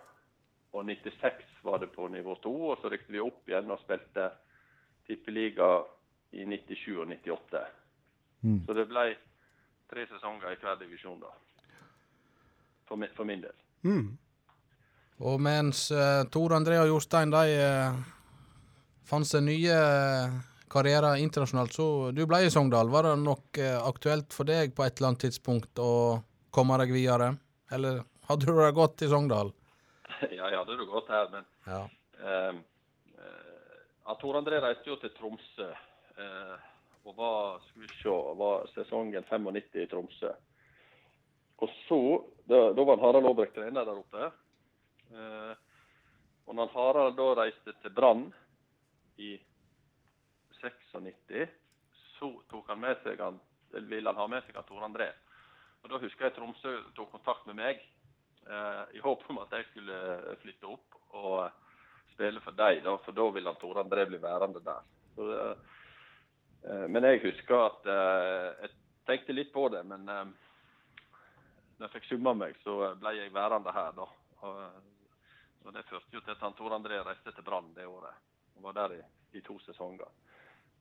[0.73, 4.29] og 96 var det på nivå 2, og så rykte vi opp igjen og spilte
[5.06, 5.84] Tippeliga
[6.32, 7.62] i 97 og 98.
[8.43, 8.60] Mm.
[8.67, 9.06] Så det ble
[9.91, 11.32] tre sesonger i hver divisjon, da.
[12.89, 13.56] For min, for min del.
[13.88, 14.17] Mm.
[15.23, 18.01] Og mens uh, Tor André og Jostein de uh,
[19.08, 20.36] fant seg nye eh,
[20.71, 22.89] karrierer internasjonalt, så du ble i Sogndal.
[22.91, 25.91] Var det nok uh, aktuelt for deg på et eller annet tidspunkt å
[26.56, 27.34] komme deg videre?
[27.71, 29.51] Eller hadde du det godt i Sogndal?
[30.38, 31.82] ja, jeg hadde det godt her, men Ja.
[32.19, 32.56] eh,
[33.19, 35.69] eh, Tor André reiste jo til Tromsø.
[36.17, 36.56] Eh,
[37.03, 40.31] og var, skal vi se, var sesongen 95 i Tromsø.
[41.63, 41.99] Og så,
[42.49, 44.29] da, da var Harald Aabrekk trener der oppe.
[45.13, 45.53] Eh,
[46.47, 48.25] og når Harald da reiste til Brann
[49.21, 49.35] i
[50.59, 51.51] 96,
[52.17, 53.39] så tok han med seg han,
[53.73, 55.11] eller ville han ha med seg han Tor André.
[55.83, 59.67] Og Da husker jeg Tromsø tok kontakt med meg eh, i håp om at jeg
[59.71, 59.99] skulle
[60.43, 61.51] flytte opp og
[62.13, 64.83] spille for dem, for da ville han Tor André bli værende der.
[65.15, 65.81] Så, eh,
[66.88, 68.73] men jeg husker at eh, jeg
[69.08, 70.26] tenkte litt på det, men eh,
[71.78, 74.06] når jeg fikk summa meg, så ble jeg værende her, da.
[74.43, 77.88] Og, eh, og Det førte jo til at han Tor André reiste til Brann det
[77.88, 78.15] året.
[78.56, 79.02] Og var der i,
[79.38, 80.08] i to sesonger.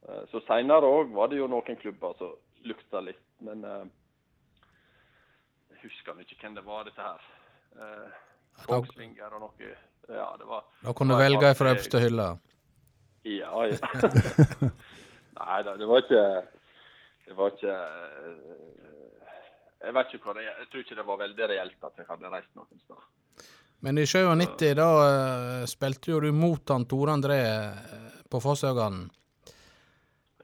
[0.09, 3.85] Eh, Så seinere òg var det jo noen klubber som lukta litt, men eh,
[5.73, 7.31] jeg husker ikke hvem det var, dette her.
[7.79, 8.21] Eh,
[8.68, 9.75] Kongsvinger og noe.
[10.11, 12.27] Ja, det var Da kunne du velge fra øverste hylle.
[13.25, 13.79] Ja, ja.
[15.38, 16.25] Nei da, det var ikke
[17.27, 18.83] Det var ikke eh,
[19.87, 22.33] Jeg vet ikke hva det Jeg tror ikke det var veldig reelt at jeg hadde
[22.33, 23.09] reist noen sted.
[23.83, 29.01] Men i 97 da eh, spilte jo du mot han Tore André eh, på Fosshaugan.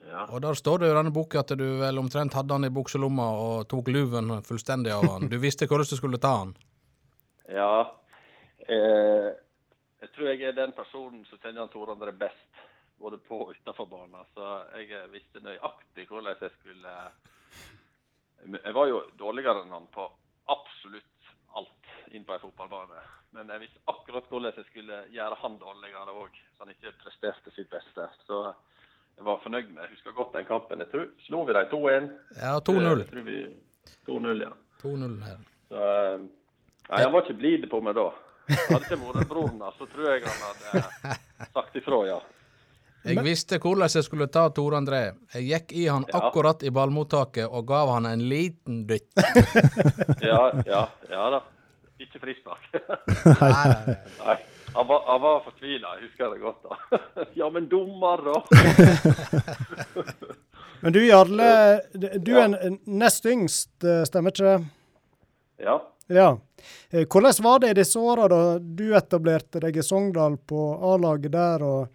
[0.08, 0.24] Ja.
[0.32, 3.28] Og der står det i denne boka at du vel omtrent hadde han i bukselomma
[3.44, 5.28] og tok luven fullstendig av han.
[5.30, 6.56] Du visste hvordan du skulle ta han.
[7.52, 7.70] ja.
[8.68, 9.28] Eh,
[10.02, 12.60] jeg tror jeg er den personen som kjenner han Tore André best,
[12.98, 14.24] både på og utenfor banen.
[14.34, 16.96] Så jeg eh, visste nøyaktig hvordan jeg skulle
[18.64, 20.06] Jeg var jo dårligere enn han på
[20.48, 23.02] absolutt alt inn på en fotballbane.
[23.36, 27.52] Men jeg visste akkurat hvordan jeg skulle gjøre han dårligere òg, så han ikke presterte
[27.54, 28.06] sitt beste.
[28.26, 28.40] Så
[29.18, 30.84] jeg var fornøyd med Jeg husker godt den kampen.
[30.84, 32.08] Jeg tror Slo vi dem 2-1?
[32.38, 33.02] Ja, 2-0.
[33.02, 33.38] Jeg tror vi
[34.06, 34.52] 2-0, ja.
[34.82, 35.44] 2-0 her.
[35.68, 36.18] Så, eh,
[36.88, 38.08] nei, han var ikke blid på meg da.
[38.48, 41.18] Hadde ikke vært broren hans, så tror jeg han hadde
[41.52, 42.20] sagt ifra, ja.
[43.08, 45.02] Jeg visste hvordan jeg skulle ta Tore André.
[45.34, 46.18] Jeg gikk i han Ja.
[46.20, 49.08] akkurat i ballmottaket og gav han en liten dytt.
[50.28, 51.40] Ja, ja, ja da.
[51.98, 52.68] Ikke frispark.
[53.40, 54.36] Nei, nei, nei.
[54.76, 56.62] Han var, han var fortvila, jeg husker det godt.
[56.62, 57.24] da.
[57.40, 58.36] Ja, men dommer, da.
[60.80, 61.80] Men du Jarle,
[62.22, 64.58] du er n- nest yngst, eh, stemmer ikke det?
[65.64, 65.78] Ja.
[66.08, 66.28] Ja.
[66.92, 71.32] Eh, Hvordan var det i disse åra da du etablerte deg i Sogndal på A-laget
[71.34, 71.88] der, og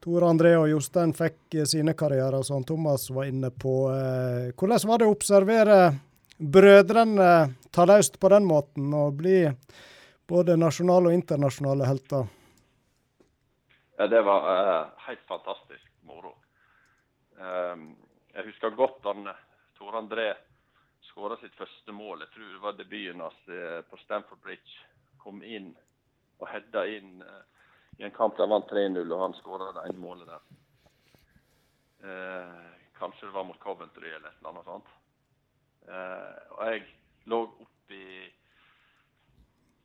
[0.00, 3.74] Tore André og Jostein fikk eh, sine karrierer, som Thomas var inne på.
[3.92, 5.78] Eh, Hvordan var det å observere
[6.40, 7.32] brødrene
[7.68, 9.42] ta løst på den måten, og bli
[10.30, 12.28] både nasjonale og internasjonale helter?
[14.00, 16.30] ja det var uh, helt fantastisk moro.
[17.36, 17.90] Ehm,
[18.32, 19.28] jeg husker godt han
[19.76, 20.30] Tor André
[21.10, 22.22] skåra sitt første mål.
[22.24, 23.42] Jeg tror det var debuten hans
[23.90, 24.80] på Stamford Bridge.
[25.20, 25.74] Kom inn
[26.40, 27.59] og heada inn eh,
[27.98, 30.42] i en kamp der han vant 3-0, og han skåra det ene målet der.
[32.04, 32.66] Eh,
[33.00, 34.88] Kanskje det var mot Coventry eller et eller annet sånt.
[35.88, 36.82] Eh, og jeg
[37.32, 38.26] lå oppe i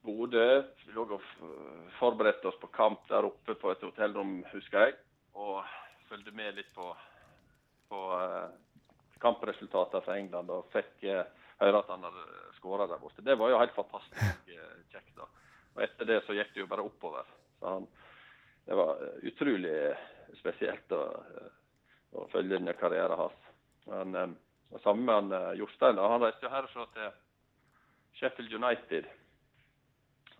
[0.03, 0.47] Bodø.
[0.85, 1.29] Vi lå og
[1.99, 4.97] forberedte oss på kamp der oppe på et hotellrom, husker jeg.
[5.39, 5.63] Og
[6.09, 6.89] fulgte med litt på,
[7.91, 8.51] på eh,
[9.23, 11.23] kampresultatene fra England og fikk eh,
[11.63, 12.27] høre at han hadde
[12.59, 13.23] skåra der borte.
[13.23, 15.15] Det var jo helt fantastisk eh, kjekt.
[15.15, 15.27] da.
[15.75, 17.31] Og etter det så gikk det jo bare oppover.
[17.65, 17.87] Han,
[18.65, 19.75] det var eh, utrolig
[20.39, 21.51] spesielt å, eh,
[22.17, 23.45] å følge denne karrieren hans.
[23.91, 24.33] Han, eh,
[24.73, 26.01] og sammen med han eh, Jostein.
[26.01, 27.09] Han reiste jo herfra til
[28.19, 29.09] Sheffield United.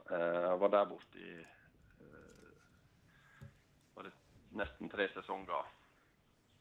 [0.09, 2.51] Han var der borte i eh,
[3.95, 4.13] var det
[4.59, 5.73] nesten tre sesonger.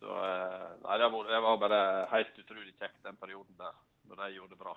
[0.00, 1.80] Så eh, nei, det var, det var bare
[2.12, 3.76] helt utrolig kjekt den perioden der,
[4.08, 4.74] når de gjorde det bra.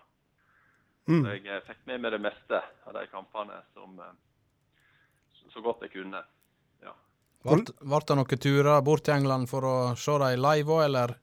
[1.08, 1.22] Mm.
[1.24, 4.16] Så jeg eh, fikk med meg det meste av de kampene som eh,
[5.54, 6.24] så, godt jeg kunne.
[6.84, 6.94] Ja.
[7.46, 11.16] Ble det noen turer bort til England for å se dem live òg, eller?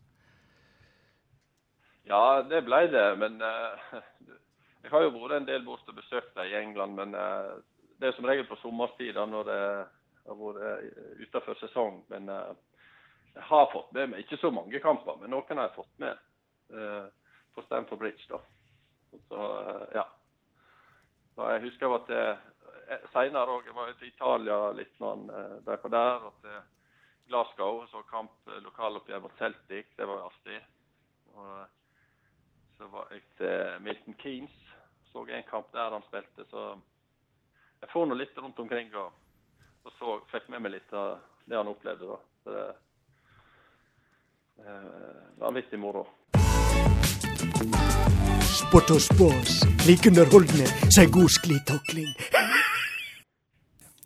[2.09, 3.07] Ja, det ble det.
[3.21, 4.01] Men uh,
[4.85, 6.97] jeg har jo vært en del bort og besøkt dem i England.
[6.99, 7.55] Men uh,
[8.01, 9.61] det er som regel på sommerstid når det
[10.25, 12.01] har vært eh, utenfor sesong.
[12.13, 12.53] Men uh,
[13.35, 16.13] jeg har fått med meg ikke så mange kamper, men noen har jeg fått med
[16.79, 17.07] eh,
[17.55, 18.27] på Stamford Bridge.
[18.31, 18.41] da.
[19.29, 19.49] Så,
[19.95, 20.05] ja.
[21.35, 22.37] Så jeg husker jeg
[22.87, 23.67] var eh, Senere òg.
[23.67, 26.25] Jeg var til Italia litt sånn eh, der på der.
[26.29, 26.61] Og til
[27.29, 27.87] Glasgow.
[27.91, 29.87] Så kamp eh, lokaloppgjør mot Celtic.
[29.97, 30.61] Det var jo artig.
[31.35, 31.67] Og
[32.79, 34.57] så var jeg til Milton Keynes.
[35.13, 36.47] Så en kamp der han spilte.
[36.51, 36.75] Så
[37.81, 39.13] jeg får nå litt rundt omkring og,
[39.85, 42.09] og så fikk med meg litt av det han opplevde.
[42.09, 42.19] da.
[42.45, 42.67] Så det
[44.65, 46.07] eh, Vanvittig moro.
[48.55, 49.53] Sport og spås,
[49.87, 52.11] like underholdende som god sklitakling.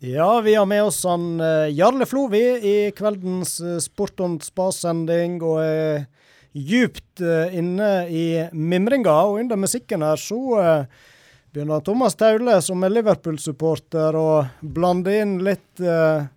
[0.00, 4.38] Ja, vi har med oss han eh, Jarle Flo, vi, i kveldens uh, Sport on
[4.42, 5.40] spa-sending.
[5.42, 6.06] Og er
[6.52, 9.14] djupt eh, inne i mimringa.
[9.28, 11.06] Og under musikken her så eh,
[11.52, 16.28] begynner Thomas Taule, som er Liverpool-supporter, å blande inn litt eh,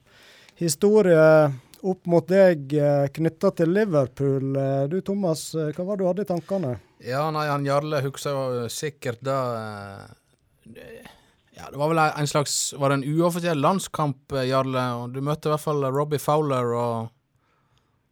[0.61, 4.51] historie opp mot deg uh, knytta til Liverpool.
[4.53, 6.75] Eh, du Thomas, eh, hva var det du hadde i tankene?
[7.01, 11.09] Ja, nei, han Jarle husker sikkert da eh,
[11.61, 14.85] Ja, det var vel en slags Var det en uoffisiell landskamp, eh, Jarle?
[14.97, 17.09] Og du møtte i hvert fall Robbie Fowler, og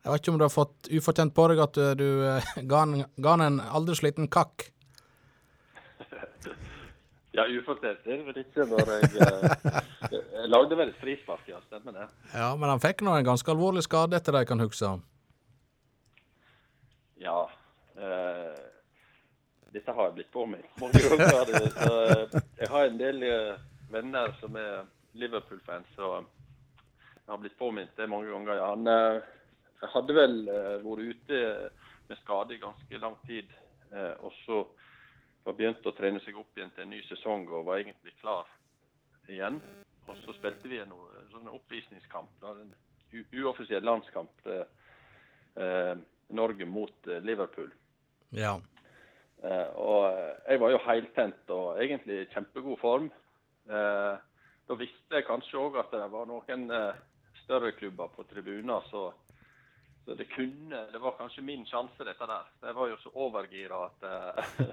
[0.03, 2.83] Jeg vet ikke om du har fått ufortjent på deg at du, du eh, ga
[2.85, 4.69] han ga han en aldri sliten kakk.
[7.37, 9.75] Ja, ufortjent er det vel ikke når jeg eh,
[10.09, 11.59] Jeg lagde vel et frispark, ja.
[11.69, 12.07] Stemmer det.
[12.33, 14.89] Ja, men han fikk nå en ganske alvorlig skade etter det jeg kan huske.
[17.21, 17.37] Ja.
[17.99, 18.68] Eh,
[19.73, 21.51] dette har jeg blitt påminnet mange ganger.
[21.75, 23.59] Så, eh, jeg har en del eh,
[23.91, 24.87] venner som er
[25.19, 26.25] Liverpool-fans, og
[27.15, 28.63] jeg har blitt påminnet det mange ganger.
[28.65, 30.39] Han eh, hadde vel
[30.83, 31.41] vært ute
[32.09, 33.51] med skade i ganske lang tid,
[34.19, 34.63] og så
[35.45, 38.49] var begynt å trene seg opp igjen til en ny sesong og var egentlig klar
[39.29, 39.61] igjen.
[40.09, 40.91] Og så spilte vi en
[41.31, 42.73] sånn oppvisningskamp, en
[43.39, 44.43] uoffisiell landskamp.
[46.33, 47.71] Norge mot Liverpool.
[48.35, 48.57] Ja.
[49.43, 53.07] Eh, og eh, jeg var jo heltent og egentlig i kjempegod form.
[53.69, 54.15] Eh,
[54.69, 56.67] da visste jeg kanskje òg at det var noen
[57.41, 59.07] større klubber på tribuner, så,
[60.05, 62.51] så det kunne Det var kanskje min sjanse, dette der.
[62.67, 64.65] Jeg var jo så overgira at eh,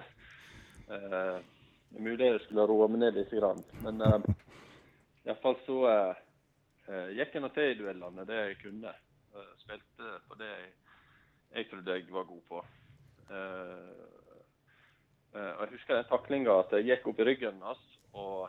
[0.87, 1.23] Det
[1.97, 3.33] er mulig jeg skulle roe meg ned litt.
[3.33, 3.63] Grann.
[3.87, 4.21] Men uh,
[5.25, 8.93] iallfall så eh, gikk jeg nå til i duellene det jeg kunne.
[9.33, 10.69] Uh, spilte på det jeg,
[11.55, 12.61] jeg trodde jeg var god på.
[13.31, 14.16] Eh,
[15.37, 17.83] og Jeg husker den taklinga at jeg gikk opp i ryggen hans
[18.17, 18.47] og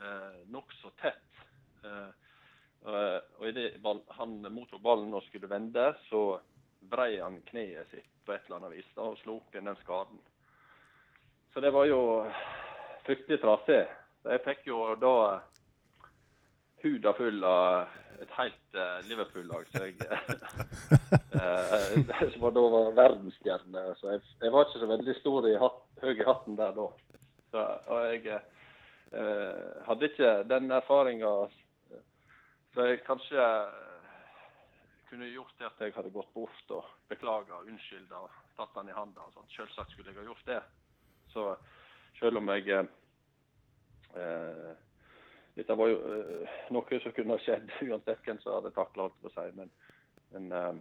[0.00, 1.22] uh, nokså tett.
[1.84, 2.08] Eh,
[2.88, 6.38] eh, og idet ball, han mottok ballen og skulle vende, så
[6.90, 9.78] brei han kneet sitt på et eller annet vis da, og slo opp igjen den
[9.82, 10.22] skaden.
[11.54, 12.00] Så det var jo
[13.06, 13.84] fryktelig trasig.
[14.26, 15.14] Jeg fikk jo da
[16.82, 17.86] huda full av
[18.22, 19.94] et helt eh, Liverpool-lag som jeg
[21.40, 23.84] eh, som da var verdensstjerne.
[24.00, 26.88] Så jeg, jeg var ikke så veldig stor i hatt, høy i hatten der da.
[27.50, 31.32] Så, og jeg eh, hadde ikke den erfaringa
[32.76, 33.40] så jeg kanskje
[35.08, 38.18] kunne gjort det at jeg hadde gått bort og beklaga unnskylda
[38.58, 39.22] tatt den i handa.
[39.24, 39.48] og sånt.
[39.54, 40.58] Selvsagt skulle jeg ha gjort det.
[41.32, 41.44] Så
[42.18, 44.72] selv om jeg eh,
[45.56, 49.24] Dette var jo eh, noe som kunne ha skjedd uansett hvem som hadde takla alt,
[49.24, 49.46] å si.
[49.56, 49.72] Men,
[50.36, 50.74] men eh,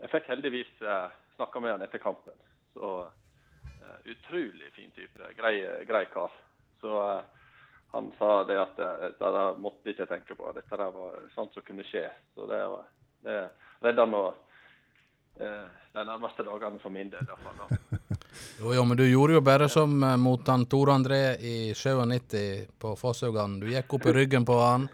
[0.00, 2.42] jeg fikk heldigvis eh, snakka med han etter kampen.
[2.74, 3.19] Så eh,
[4.04, 5.32] utrolig fin type.
[5.38, 5.56] Grei,
[5.88, 6.32] grei kar.
[6.80, 7.22] Så eh,
[7.92, 10.52] han sa det at eh, dette der måtte ikke tenke på.
[10.56, 12.06] Dette der var sånt som kunne skje.
[12.34, 12.88] Så det, var-
[13.26, 13.38] det
[13.84, 14.22] redda nå
[15.40, 17.24] eh, de nærmeste dagene for min del.
[17.24, 17.68] i da.
[18.60, 22.66] Jo, jo, men du gjorde jo bare som eh, mot han Tore André i 97
[22.78, 23.58] på Fosshaugan.
[23.60, 24.88] Du gikk opp i ryggen på han,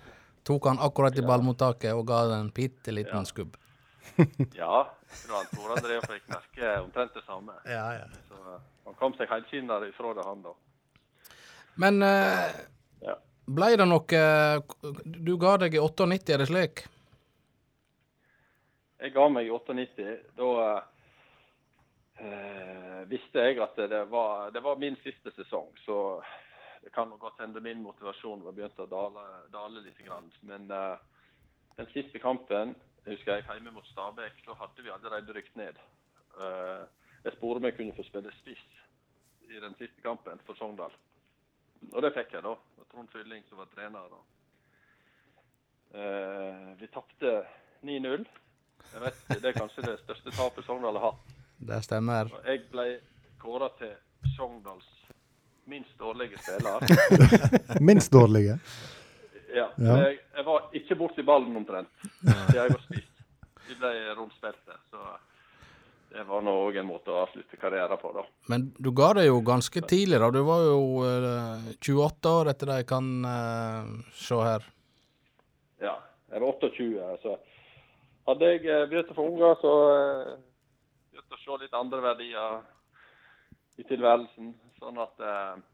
[0.47, 3.57] tok han akkurat i ballmottaket og ga den en bitte liten skubb.
[4.55, 7.57] Ja, jeg tror han Tor André fikk merke omtrent det samme.
[7.67, 8.07] Ja, ja.
[8.31, 8.36] Så eh,
[8.87, 10.53] han kom seg helskinnet ifra det, han da.
[11.77, 12.51] Men eh,
[13.05, 13.17] Ja.
[13.47, 14.21] ble det noe
[15.05, 16.85] Du ga deg i 98, er det slik?
[19.01, 20.07] Jeg ga meg i 98.
[20.39, 20.49] Da
[22.21, 25.69] eh, visste jeg at det var, det var min siste sesong.
[25.85, 26.23] Så
[26.83, 30.01] det kan nok godt hende min motivasjon var begynt å dale, dale litt.
[30.07, 30.31] Grann.
[30.49, 30.97] Men eh,
[31.77, 32.75] den siste kampen
[33.07, 35.77] husker jeg hjemme mot Stabæk, så hadde vi allerede rykt ned.
[36.41, 36.85] Eh,
[37.27, 38.65] jeg spurte om jeg kunne få spille spiss
[39.51, 40.95] i den siste kampen for Sogndal.
[41.93, 42.55] Og det fikk jeg, da.
[42.55, 44.17] Det var Trond Fylling som var trener.
[45.95, 47.33] Eh, vi tapte
[47.87, 48.27] 9-0.
[48.93, 51.37] Jeg vet, Det er kanskje det største tapet Sogndal har hatt.
[51.59, 52.31] Det stemmer.
[52.35, 52.87] Og Jeg ble
[53.43, 53.95] kåra til
[54.37, 54.89] Sogndals
[55.67, 56.85] minst dårlige spiller.
[57.89, 58.59] Minst dårlige.
[59.55, 59.97] Ja, Ja.
[60.07, 61.89] Jeg, jeg var ikke borti ballen omtrent
[62.55, 63.13] jeg var spist.
[63.67, 65.01] Vi ble rundspilte, så
[66.17, 68.23] det var nå òg en måte å avslutte karrieren på, da.
[68.53, 70.31] Men du ga det jo ganske tidlig, da.
[70.33, 74.67] Du var jo eh, 28 år etter det jeg kan eh, se her.
[75.83, 75.97] Ja,
[76.33, 77.11] jeg var 28.
[77.25, 77.37] Så
[78.31, 80.35] hadde jeg eh, begynt å få unger, så eh,
[81.13, 82.61] begynte å se litt andre verdier
[83.77, 84.55] i tilværelsen.
[84.81, 85.65] Sånn at eh,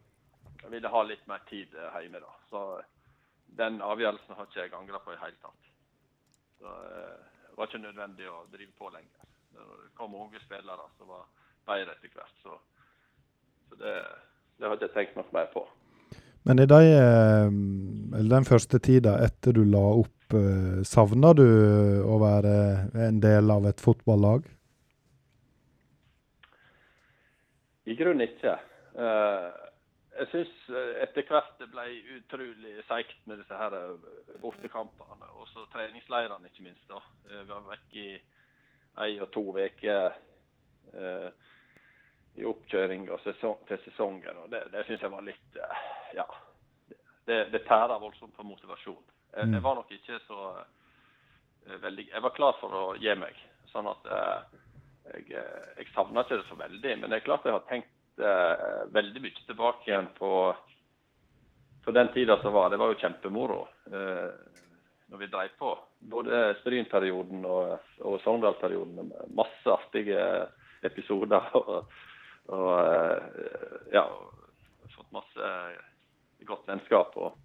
[0.64, 2.34] jeg ville ha litt mer tid eh, hjemme, da.
[2.50, 2.64] Så
[3.62, 5.72] den avgjørelsen har ikke jeg angra på i hele tatt.
[6.58, 9.31] Så det var ikke nødvendig å drive på lenger.
[9.52, 11.26] Det kom unge spillere som var
[11.68, 12.34] bedre etter hvert.
[12.42, 12.56] Så,
[13.68, 13.94] så det,
[14.58, 15.66] det hadde jeg tenkt noe mer på.
[16.48, 17.46] Men i de, eh,
[18.18, 21.46] eller den første tida etter du la opp, eh, savna du
[22.02, 22.56] å være
[23.06, 24.48] en del av et fotballag?
[27.86, 28.56] I grunnen ikke.
[28.98, 29.46] Eh,
[30.18, 30.52] jeg syns
[31.02, 31.86] etter hvert det ble
[32.18, 35.30] utrolig seigt med disse her eh, bortekampene.
[35.38, 36.84] Og så treningsleirene, ikke minst.
[36.90, 37.00] da.
[37.30, 38.08] Eh, Vi var vekk i
[39.00, 40.12] ei og to uker
[40.92, 41.28] eh,
[42.40, 44.44] i oppkjøring og sesong, til sesongen.
[44.44, 45.86] og Det, det syns jeg var litt eh,
[46.18, 46.26] Ja.
[47.24, 49.02] Det, det tærer voldsomt på motivasjon.
[49.36, 53.38] Jeg, jeg var nok ikke så eh, veldig Jeg var klar for å gi meg.
[53.70, 54.58] Sånn at eh,
[55.12, 56.96] jeg, eh, jeg savna ikke det så veldig.
[56.98, 60.32] Men det er klart jeg har tenkt eh, veldig mye tilbake igjen på,
[61.84, 62.72] på den tida som var.
[62.72, 63.60] Det var jo kjempemoro
[63.92, 64.28] eh,
[65.12, 65.78] når vi dreiv på.
[65.98, 68.94] Både Stryn-perioden og, og Sogndal-perioden.
[68.96, 70.24] med Masse artige
[70.82, 71.52] episoder.
[71.60, 71.84] Og,
[72.58, 73.50] og eh,
[73.94, 74.06] ja,
[74.96, 75.50] fått masse
[76.48, 77.12] godt vennskap.
[77.20, 77.36] Og,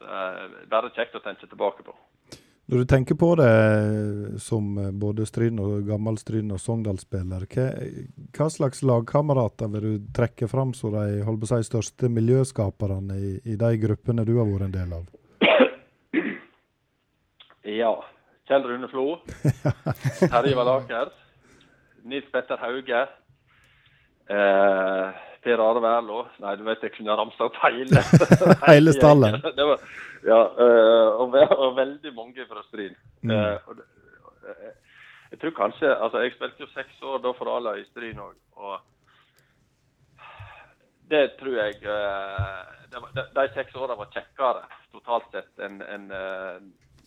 [0.00, 1.96] eh, bare kjekt å tenke tilbake på.
[2.68, 7.68] Når du tenker på det som både Stryn og gammel Stryn og Sogndal-spiller, hva,
[8.36, 13.16] hva slags lagkamerater vil du trekke fram som de holdt på å si, største miljøskaperne
[13.16, 15.08] i, i de gruppene du har vært en del av?
[17.68, 18.04] Ja.
[18.48, 19.18] Kjell Rune Flo.
[20.32, 21.10] Terje Valaker.
[22.02, 23.00] Nils Petter Hauge.
[24.28, 25.08] Eh,
[25.42, 26.22] per Are Wærlå.
[26.40, 28.02] Nei, du vet jeg kunne ramsa opp hele
[28.70, 29.40] Hele stallen.
[29.58, 29.84] Det var,
[30.24, 32.96] ja, eh, og, ve og veldig mange fra Stryn.
[33.22, 33.34] Mm.
[33.36, 33.54] Eh,
[34.48, 34.74] eh,
[35.30, 38.36] jeg tror kanskje Altså, jeg spilte jo seks år da for A-laget i Stryn òg,
[38.56, 38.78] og
[41.08, 42.58] det tror jeg eh,
[42.92, 46.10] de, de seks åra var kjekkere totalt sett enn en,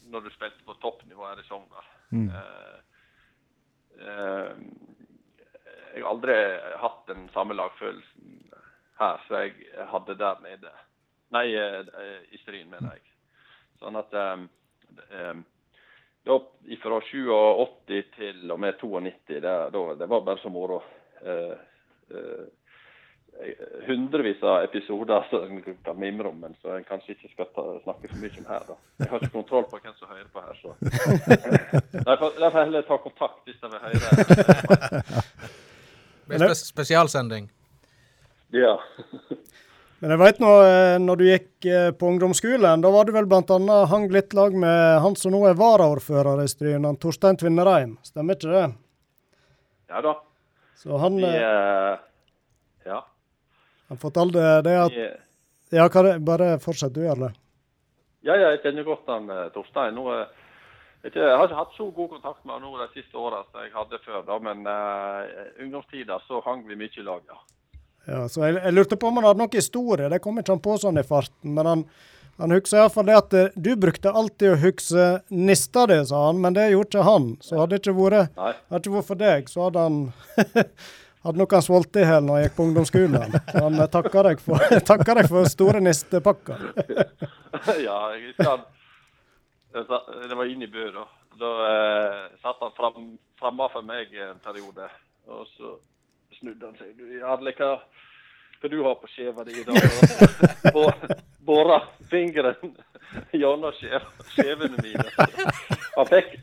[0.10, 1.92] når du spilte på toppnivå her i Sogndal.
[2.12, 2.30] Mm.
[2.30, 2.78] Uh,
[4.02, 4.54] uh,
[5.92, 6.38] jeg har aldri
[6.82, 8.38] hatt den samme lagfølelsen
[9.02, 10.72] her som jeg hadde der nede.
[11.32, 11.80] Nei, eh,
[12.32, 13.12] i Stryn, mener jeg.
[13.80, 14.48] Sånn at um,
[15.16, 15.44] um,
[16.28, 16.38] da,
[16.84, 20.82] fra 87 til og med 92, det, da, det var bare så moro.
[21.24, 21.56] Uh,
[23.88, 27.64] hundrevis av episoder som en kan mimre om, men så en kanskje ikke skal ta,
[27.86, 28.68] snakke for mye om her.
[28.68, 28.76] da.
[29.02, 30.76] Jeg har ikke kontroll på hvem som hører på her, så
[32.10, 35.02] Derfor derfor heller ta kontakt hvis de vil høre.
[36.32, 37.50] Det blir spes spesialsending.
[38.56, 38.78] Ja.
[40.02, 43.28] Men jeg veit nå, eh, når du gikk eh, på ungdomsskolen, da var du vel
[43.30, 43.76] bl.a.
[43.92, 47.98] hang litt lag med han som nå er varaordfører i Stryn, Torstein Tvinnereim.
[48.06, 48.70] Stemmer ikke det?
[49.92, 50.16] ja da.
[50.82, 52.00] Så han Vi, eh, eh.
[53.92, 55.00] Han fortalte det at
[55.72, 57.32] Ja, hva det, bare fortsett, du Jarle.
[58.24, 59.96] ja, ja, jeg kjenner godt han eh, Torstein.
[59.96, 60.04] Nå,
[61.04, 63.64] jeg, jeg har ikke hatt så god kontakt med han nå de siste åra som
[63.64, 67.40] jeg hadde før, da, men uh, ungdomstida så hang vi mye i lag, ja.
[68.08, 70.10] Ja, så jeg, jeg lurte på om han hadde noen historie.
[70.10, 71.54] Det kom ikke han på sånn i farten.
[71.58, 71.84] Men han,
[72.42, 76.40] Han husker iallfall det at eh, du brukte alltid å huske nista di, sa han,
[76.42, 77.28] men det gjorde ikke han.
[77.44, 80.00] Så hadde det ikke vært, hadde ikke vært for deg, så hadde han
[81.22, 83.36] Hadde nok han svolt i hjel når han gikk på ungdomsskolen.
[83.54, 86.64] Han takker deg for, takker deg for store nistepakker.
[87.88, 88.64] ja, jeg husker han
[89.72, 91.06] Det var inne i Bø, da.
[91.42, 94.90] Da eh, satt han fram, framme for meg en periode.
[95.30, 95.76] Og så
[96.40, 96.96] snudde han seg.
[96.98, 97.70] Du, Jarle, hva,
[98.62, 99.78] hva du har på skjeva di i dag?
[101.46, 102.74] Bora fingeren
[103.32, 105.06] gjennom skjev- skjevene mine.
[105.96, 106.36] Han fikk,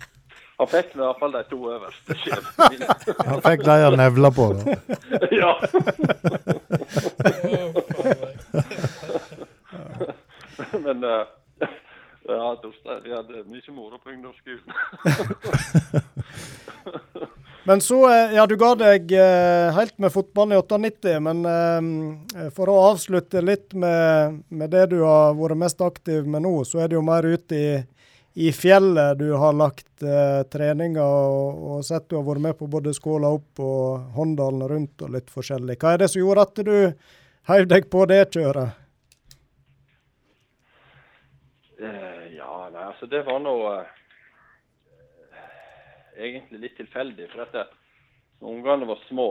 [0.59, 2.15] han fikk i hvert fall de to øverste.
[3.29, 4.63] Han fikk de han nevla på, da.
[5.31, 5.53] ja.
[10.83, 11.27] Men uh,
[12.27, 14.75] ja, Torstein, vi hadde mye moro på ungdomsskolen.
[17.69, 21.43] Men så, eh, ja, du ga deg eh, helt med fotballen i 98, men
[22.57, 26.81] for å avslutte litt med, med det du har vært mest aktiv med nå, så
[26.81, 27.69] er det jo mer ute i,
[28.39, 32.69] i fjellet du har lagt eh, treninger og, og sett du har vært med på
[32.71, 35.75] både Skåla opp og Håndalen rundt og litt forskjellig.
[35.83, 36.77] Hva er det som gjorde at du
[37.51, 38.79] heiv deg på det kjøret?
[41.83, 43.99] Eh, ja, nei, altså det var nå eh,
[46.23, 47.29] egentlig litt tilfeldig.
[47.35, 47.67] For at det,
[48.39, 49.29] når ungene var små,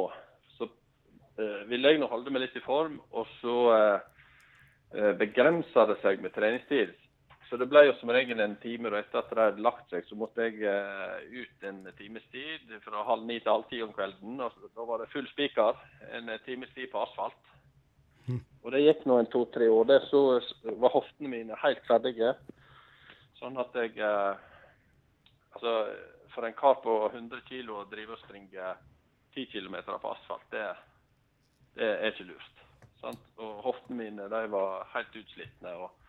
[0.59, 2.99] så eh, ville jeg nå holde meg litt i form.
[3.15, 4.07] Og så eh,
[4.99, 6.95] eh, begrensa det seg med treningstid.
[7.49, 8.89] Så det ble jo som regel en time.
[8.91, 12.73] Og etter at de hadde lagt seg, så måtte jeg uh, ut en times tid
[12.83, 14.41] fra halv ni til halv ti om kvelden.
[14.43, 15.79] Og da var det full spiker.
[16.17, 17.39] En eh, times tid på asfalt.
[18.65, 19.87] Og det gikk nå en to-tre år.
[19.87, 20.21] Der så
[20.81, 22.33] var hoftene mine helt ferdige.
[23.39, 24.35] Sånn at jeg uh,
[25.57, 25.71] Altså,
[26.35, 28.73] for en kar på 100 kg å drive og springe
[29.33, 30.65] 10 km på asfalt, det,
[31.79, 32.59] det er ikke lurt.
[33.01, 33.23] Sant?
[33.41, 36.06] Og hoftene mine de var helt utslitne og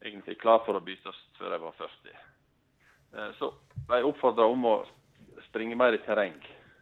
[0.00, 2.20] egentlig klar for å byttes før jeg var 40.
[3.16, 3.50] Eh, så
[3.86, 4.76] ble jeg oppfordra om å
[5.48, 6.36] springe mer i terreng.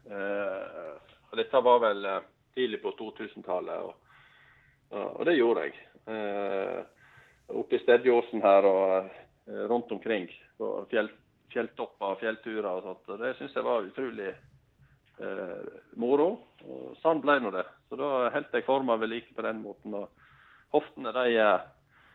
[0.09, 3.95] Eh, dette var vel eh, tidlig på 2000-tallet.
[4.91, 5.75] og det gjorde jeg.
[7.53, 9.11] Oppe i Stedjeåsen her og
[9.69, 10.27] rundt omkring.
[10.57, 11.11] På fjell,
[11.53, 13.21] fjelltopper og fjellturer og sånt.
[13.21, 14.33] Det syns jeg var utrolig
[16.01, 16.31] moro.
[16.65, 17.67] Og sånn ble nå det.
[17.89, 19.95] Så da holdt jeg forma ved like på den måten.
[20.01, 20.09] Og
[20.75, 21.37] hoftene de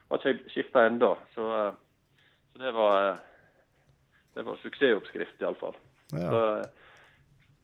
[0.10, 1.16] eh, ikke jeg skifta ennå.
[1.36, 1.74] Så, eh,
[2.54, 3.18] så det var eh,
[4.34, 5.76] det var suksessoppskrift iallfall.
[6.12, 6.30] Ja.
[6.30, 6.66] Så, eh,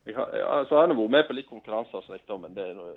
[0.04, 2.04] jeg har, så har jeg nå vært med på litt konkurranser
[2.40, 2.94] men det er noe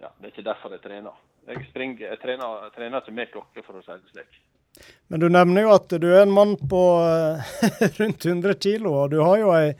[0.00, 1.16] ja, det er ikke derfor jeg trener.
[1.48, 4.40] Jeg, springer, jeg trener, jeg trener ikke med klokke, for å si det slik.
[5.08, 6.82] Men du nevner jo at du er en mann på
[8.00, 9.74] rundt 100 kilo, og du har jo ei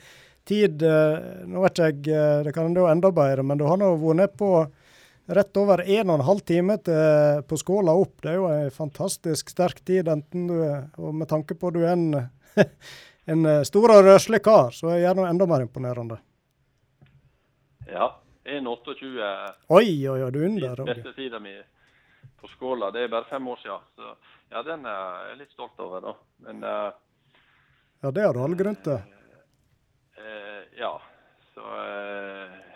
[0.44, 0.82] tid
[1.48, 4.34] Nå vet ikke jeg, det kan jo enda bedre, men du har nå vært ned
[4.38, 4.50] på
[5.26, 8.18] rett over 1 12 time til, på skåla opp.
[8.22, 11.74] Det er jo en fantastisk sterk tid, enten du er Og med tanke på at
[11.74, 12.28] du er en,
[13.32, 16.20] en eh, stor og røslig kar, så er det enda mer imponerende.
[17.88, 18.14] Ja.
[18.44, 20.84] 1,28 Oi, oi, oi, du er under.
[20.84, 21.54] Beste tida mi
[22.40, 22.90] på skåla.
[22.92, 23.86] Det er bare fem år siden.
[23.96, 24.10] Så
[24.52, 26.12] ja, den er jeg litt stolt over, da.
[26.44, 26.92] Men uh,
[28.04, 29.00] Ja, det har du all grunn til.
[30.20, 30.92] eh, ja.
[31.54, 32.73] Så eh,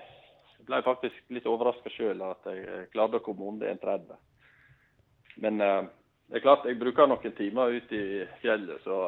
[0.69, 4.19] ble faktisk litt overraska sjøl at jeg klarte å komme under 1,30.
[5.45, 5.83] Men eh,
[6.29, 8.99] det er klart, jeg bruker noen timer ute i fjellet, så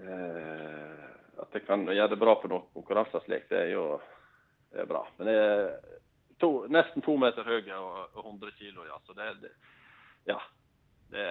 [0.00, 3.84] eh, at jeg kan gjøre det bra på noen konkurranser slik, det er jo
[4.72, 5.04] det er bra.
[5.18, 5.68] Men jeg er
[6.40, 8.98] to, nesten to meter høy og, og 100 kilo, ja.
[9.06, 9.54] Så det, det
[10.28, 10.40] Ja.
[11.08, 11.24] Det,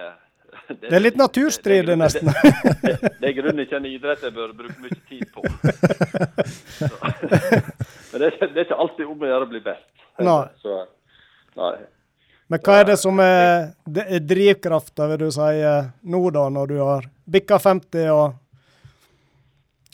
[0.68, 2.28] Det er litt det- nesten.
[2.28, 5.44] Det, det, er grunnen ikke en idrett jeg bør bruke mye tid på.
[6.78, 6.88] Så,
[8.12, 9.88] men det, det er ikke alltid om å gjøre å bli best.
[10.24, 10.42] Nei.
[10.62, 10.80] Så,
[11.58, 11.72] nei.
[12.48, 13.74] Men hva er det som er,
[14.24, 18.38] drivkrafta, vil du si, eh, nå da, når du har bikka 50 og,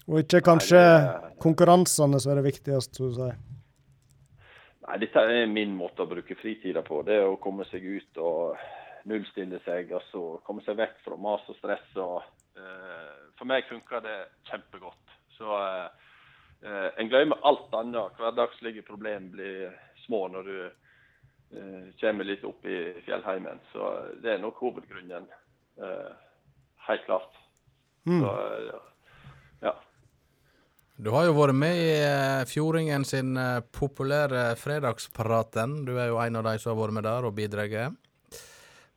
[0.07, 3.35] og ikke kanskje Nei, det konkurransene som er det viktigste, som du sier?
[4.85, 7.03] Nei, dette er min måte å bruke fritida på.
[7.03, 8.55] Det er å komme seg ut og
[9.11, 9.93] nullstille seg.
[9.93, 11.87] og så Komme seg vekk fra mas og stress.
[11.97, 12.23] og
[12.57, 14.19] eh, For meg funker det
[14.51, 15.15] kjempegodt.
[15.37, 18.19] Så eh, En glemmer alt annet.
[18.21, 23.63] Hverdagslige problemer blir små når du eh, kommer litt opp i fjellheimen.
[23.73, 23.93] Så
[24.23, 25.29] det er nok hovedgrunnen.
[25.81, 26.13] Eh,
[26.89, 27.41] helt klart.
[28.07, 28.21] Mm.
[28.21, 28.33] Så
[29.65, 29.75] ja.
[30.97, 35.81] Du har jo vært med i eh, Fjordingen sin eh, populære Fredagspraten.
[35.89, 37.97] Du er jo en av de som har vært med der og bidratt.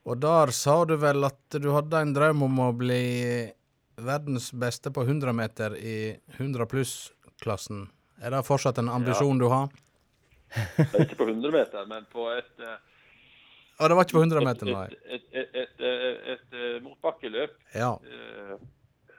[0.08, 3.04] Og der sa du vel at du hadde en drøm om å bli
[4.00, 5.98] verdens beste på 100 meter i
[6.38, 7.88] 100 pluss-klassen.
[8.24, 9.68] Er det fortsatt en ambisjon du har?
[11.02, 12.54] Ikke på 100 meter, men på et,
[13.82, 14.86] Og det var ikke på 100 meter, nei.
[14.88, 15.84] Et, et, et,
[16.34, 17.58] et, eh, motbakkeløp.
[17.76, 17.92] Ja.
[18.00, 18.56] Uh,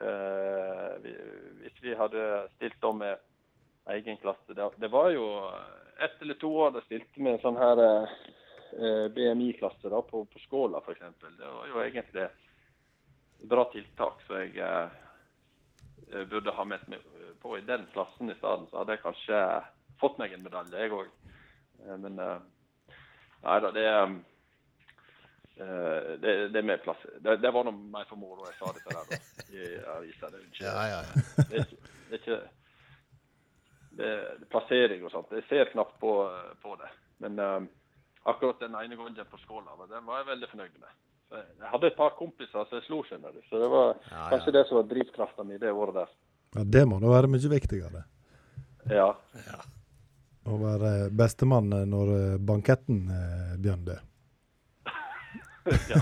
[0.01, 1.15] uh, vi-
[1.61, 2.25] hvis vi hadde
[2.55, 3.21] stilt om med
[3.93, 4.55] egen klasse.
[4.57, 5.29] Det, det var jo
[6.01, 7.79] ett eller to år det stilte med en sånn her
[9.15, 11.01] BMI-klasse da, på, på Skåla f.eks.
[11.21, 14.89] Det var jo egentlig et bra tiltak, så jeg eh,
[16.11, 17.05] eh, burde ha meldt meg
[17.41, 18.67] på i den klassen i stedet.
[18.69, 19.43] Så hadde jeg kanskje
[20.01, 21.13] fått meg en medalje, jeg òg.
[21.87, 22.39] Men eh,
[23.45, 24.17] nei da, det eh,
[26.19, 29.09] det, det med plass Det, det var noe mer for moro jeg sa dette der
[29.09, 29.17] da,
[29.51, 29.65] i
[29.95, 30.31] avisa.
[30.31, 31.45] Det Ja, ja, ja.
[31.51, 31.65] det
[32.09, 32.39] det er ikke
[33.99, 35.33] det, det plassering og sånt.
[35.35, 36.13] Jeg ser knapt på,
[36.61, 36.89] på det.
[37.21, 37.59] Men eh,
[38.33, 40.89] akkurat den ene gangen på skåla, den var jeg veldig fornøyd med.
[41.29, 43.41] Så jeg- hadde et par kompiser som jeg slo, skjønner du.
[43.49, 46.07] Så det var Ja, kanskje det som var drivkrafta mi det året der.
[46.55, 48.03] Ja, det må da være mye viktigere.
[48.89, 49.11] Ja.
[50.49, 53.99] Å være bestemann når eh, banketten eh, begynner.
[55.93, 56.01] ja.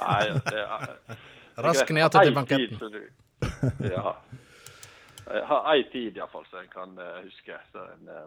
[0.00, 0.96] Nei, det er
[1.66, 2.78] Rask ned til banketten.
[2.78, 4.14] tid, Ja.
[5.30, 7.54] Jeg har ei tid iallfall som jeg kan eh, huske.
[7.72, 8.24] Så en, eh,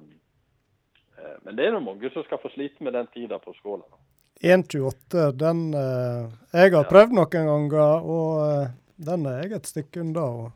[1.44, 3.86] men det er nå mange som skal få slite med den tida på skåla.
[4.44, 10.02] 1,28, den eh, Jeg har prøvd noen ganger, og eh, den er jeg et stykke
[10.04, 10.26] unna.
[10.26, 10.52] Og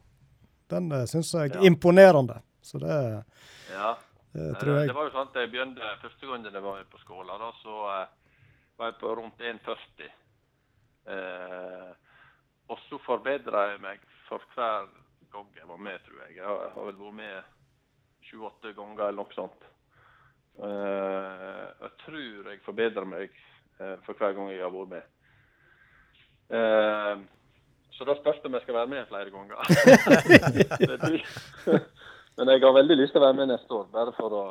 [0.74, 1.66] den syns jeg er Ja.
[1.70, 2.42] imponerende.
[2.62, 3.24] Så det,
[3.72, 3.96] Ja.
[4.34, 6.84] det Eh, tror jeg Det var jo sånn at jeg begynte første gangen jeg var
[6.92, 8.08] på skåla, da, så eh,
[8.78, 10.10] var jeg på rundt 1,40.
[11.08, 11.94] Eh,
[12.70, 14.88] og så forbedra jeg meg for hver
[15.32, 16.36] gang jeg var med, tror jeg.
[16.36, 17.44] Jeg har vel vært med
[18.28, 19.64] sju-åtte ganger eller noe sånt.
[20.58, 23.30] Eh, jeg tror jeg forbedrer meg
[23.80, 25.06] eh, for hver gang jeg har vært med.
[26.58, 27.16] Eh,
[27.98, 29.58] så da spørs det om jeg skal være med flere ganger.
[32.38, 34.44] Men jeg har veldig lyst til å være med neste år, bare for å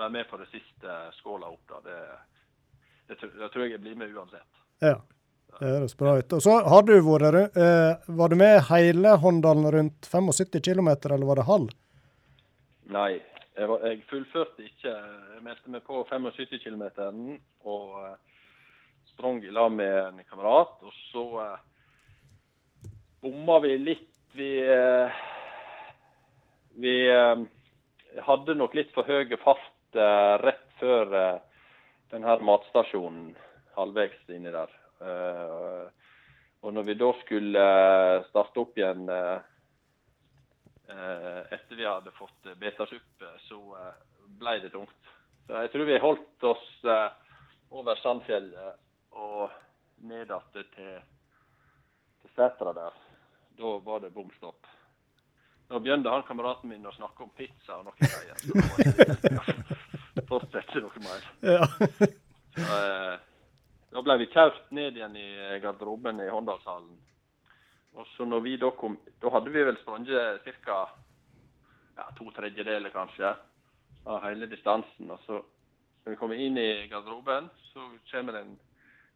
[0.00, 1.64] være med på det siste skåla opp.
[1.68, 1.76] da.
[1.84, 1.98] Det,
[3.10, 4.48] det, tror- det tror jeg jeg blir med uansett.
[4.80, 4.96] Ja.
[5.58, 6.32] Det høres bra ut.
[6.32, 11.26] Og så har du vært eh, Var du med hele Håndalen rundt 75 km, eller
[11.28, 11.68] var det halv?
[12.92, 13.12] Nei,
[13.56, 14.92] jeg, fullførte ikke.
[14.92, 16.84] Jeg meldte meg på 75 km
[17.68, 18.16] og eh,
[19.12, 20.78] sprang i lag med en kamerat.
[20.82, 22.90] Og så eh,
[23.22, 24.08] bomma vi litt.
[24.32, 25.22] Vi, eh,
[26.80, 27.44] vi eh,
[28.28, 31.40] hadde nok litt for høy fart eh, rett før eh,
[32.12, 33.34] den her matstasjonen
[33.76, 34.72] halvveis inni der.
[35.02, 35.84] Eh,
[36.62, 39.51] og når vi da skulle eh, starte opp igjen eh, eh,
[41.54, 43.94] etter vi hadde fått eh, betasuppe, så eh,
[44.40, 45.12] ble det tungt.
[45.46, 47.08] Så jeg tror vi holdt oss eh,
[47.72, 48.78] over Sandfjellet
[49.18, 49.50] og
[50.08, 51.00] ned igjen til,
[52.22, 53.00] til Sætra der.
[53.58, 54.66] Da var det bom stopp.
[55.68, 58.36] Nå begynte han kameraten min å snakke om pizza og noe greier.
[58.42, 61.28] Så Fortsette noe mer.
[61.44, 61.68] Ja.
[62.52, 63.14] Så, eh,
[63.92, 65.28] da ble vi kjørt ned igjen i
[65.60, 66.96] garderoben i Håndalshallen.
[67.92, 70.78] Og så når vi da kom Da hadde vi vel sprunget ca.
[71.96, 73.34] Ja, to tredjedeler, kanskje,
[74.08, 75.10] av hele distansen.
[75.12, 75.42] Og så
[76.04, 78.56] når vi kommer inn i garderoben, så kommer det en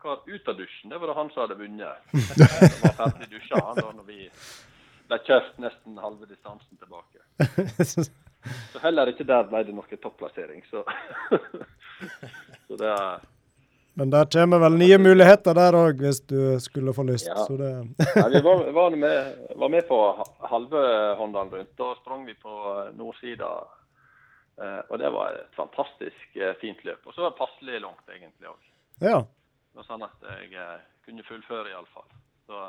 [0.02, 0.90] kar ut av dusjen.
[0.90, 2.12] Det var da han som hadde vunnet.
[2.12, 4.28] Han var ferdig dusja han da når vi
[5.08, 7.24] ble kjørt nesten halve distansen tilbake.
[8.72, 10.62] Så heller ikke der ble det noen topplassering.
[10.70, 10.84] Så,
[12.68, 13.24] så det er
[13.98, 17.30] Men der kommer vel nye muligheter der òg, hvis du skulle få lyst.
[17.30, 17.46] Ja.
[17.48, 20.00] Så det, Nei, vi var, var, med, var med på
[20.52, 20.82] halve
[21.16, 21.72] Håndalen rundt.
[21.80, 22.52] Da sprang vi på
[22.98, 23.48] nordsida.
[24.60, 27.08] Eh, og det var et fantastisk eh, fint løp.
[27.08, 28.68] Og så var det passelig langt, egentlig òg.
[29.04, 29.18] ja.
[29.76, 32.08] Det var sånn at jeg eh, kunne fullføre, iallfall.
[32.48, 32.60] Så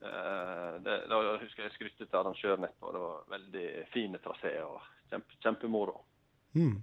[0.00, 2.94] det, Da husker jeg skrytte til arrangøren etterpå.
[2.94, 4.78] Det var veldig fine trasé og
[5.10, 5.98] kjempe, kjempemoro.
[6.58, 6.78] Mm.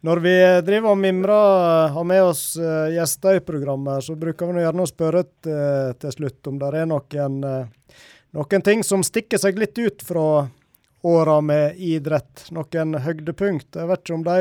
[0.00, 4.62] Når vi driver og mimrer, har med oss eh, gjester i programmet, så bruker vi
[4.62, 8.04] gjerne å spørre til, til slutt om det er noen, eh,
[8.38, 10.28] noen ting som stikker seg litt ut fra
[11.02, 12.46] åra med idrett.
[12.54, 13.74] Noen høydepunkt.
[13.74, 14.38] Jeg vet ikke om de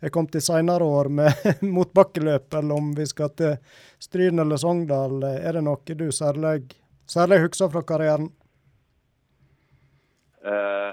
[0.00, 1.44] er kommet i seinere år med
[1.76, 3.56] motbakkeløp, eller om vi skal til
[4.00, 5.20] Stryn eller Sogndal.
[5.28, 6.70] Er det noe du særlig,
[7.04, 8.30] særlig husker fra karrieren?
[10.46, 10.92] Eh,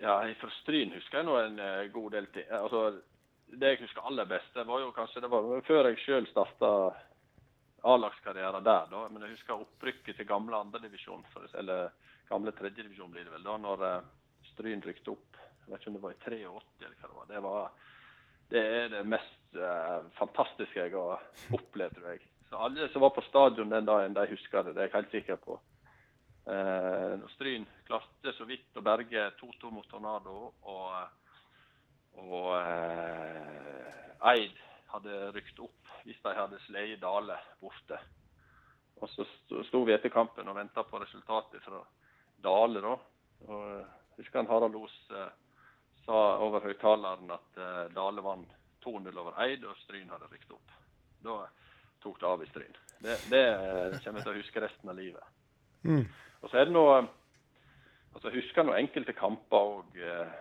[0.00, 2.28] ja, fra Stryn husker jeg nå en eh, god del.
[2.42, 3.00] Eh, Altså,
[3.50, 6.70] det jeg husker aller best, det var jo kanskje det var før jeg sjøl starta
[7.82, 8.86] A-lagskarrieren der.
[8.90, 11.24] da, Men jeg husker opprykket til gamle andredivisjon,
[11.58, 11.90] eller
[12.28, 14.00] gamle tredjedivisjon blir det vel, da, når eh,
[14.52, 15.38] Stryn rykte opp.
[15.60, 17.30] Jeg vet ikke om det var i 83 eller hva det var.
[17.30, 17.70] Det, var,
[18.50, 21.26] det er det mest eh, fantastiske jeg har
[21.58, 22.24] opplevd, tror jeg.
[22.50, 24.74] Så alle som var på stadion den dagen, de husker det.
[24.74, 25.60] Det er jeg helt sikker på.
[26.50, 30.94] Eh, når Stryn klarte så vidt å berge 2-2 mot Tornado, og,
[32.18, 34.56] og eh, Eid
[34.90, 37.98] hadde rykt opp hvis de hadde slått Dale borte.
[39.00, 41.82] Og så sto- vi etter kampen og venta på resultatet fra
[42.42, 42.96] Dale, da.
[43.46, 44.96] Og eh, husker han Harald Os
[46.06, 47.58] sa over høyttaleren at
[47.94, 48.50] Dale vant
[48.84, 50.72] 2-0 over Eid, og Stryn hadde rykt opp.
[51.20, 51.42] Da
[52.00, 52.76] tok det av i Stryn.
[53.04, 53.44] Det, det
[54.02, 55.36] kommer jeg til å huske resten av livet.
[55.84, 56.06] Mm.
[56.40, 57.00] Og så er det noe
[58.10, 60.38] altså Jeg husker noen enkelte kamper òg eh,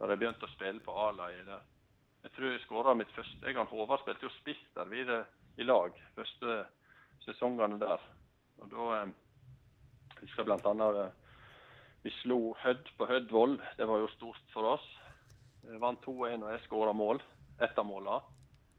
[0.00, 1.50] da jeg begynte å spille på A-laget.
[2.24, 5.26] Jeg tror jeg skåra mitt første Jeg og Håvard spilte jo spiss der videre
[5.60, 6.62] i lag første
[7.26, 8.00] sesongene der.
[8.60, 9.12] Og da eh,
[10.14, 11.18] jeg husker blant annet eh,
[12.04, 13.58] vi slo Hødd på hødd vold.
[13.76, 14.86] Det var jo stort for oss.
[15.68, 17.20] Jeg vant 2-1 og jeg skåra mål.
[17.60, 18.22] Ett av målene.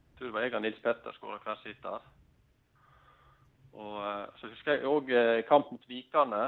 [0.09, 2.01] Jeg tror det var jeg og Nils Petter skåra hver sitt der.
[3.73, 5.11] Og eh, så husker jeg òg
[5.47, 6.43] kamp mot Vikane.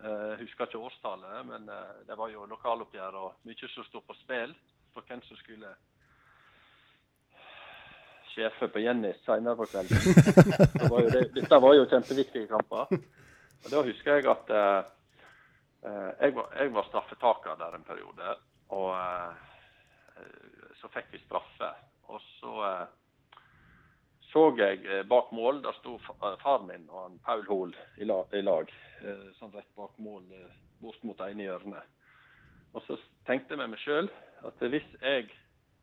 [0.00, 4.00] Eh, Jeg husker ikke årstallet, men eh, det var jo lokaloppgjør og mye som sto
[4.00, 4.54] på spill
[4.94, 5.70] for hvem som skulle
[8.30, 9.98] sjefe på Jenny senere på kvelden.
[10.90, 12.92] Var det, dette var jo kjempeviktige kamper.
[13.60, 14.80] Og Da husker jeg at eh,
[15.84, 18.36] eh, jeg, var, jeg var straffetaker der en periode.
[18.70, 19.32] Og eh,
[20.80, 21.72] så fikk vi straffe.
[22.08, 22.86] Og så eh,
[24.32, 28.06] så jeg eh, bak mål, der sto eh, faren min og han Paul Hoel i,
[28.06, 28.70] lag.
[29.02, 30.22] eh, Sånn rett bak mål,
[30.80, 31.88] bort mot ene hjørnet.
[32.74, 34.10] Og så tenkte jeg med meg sjøl
[34.46, 35.26] at hvis jeg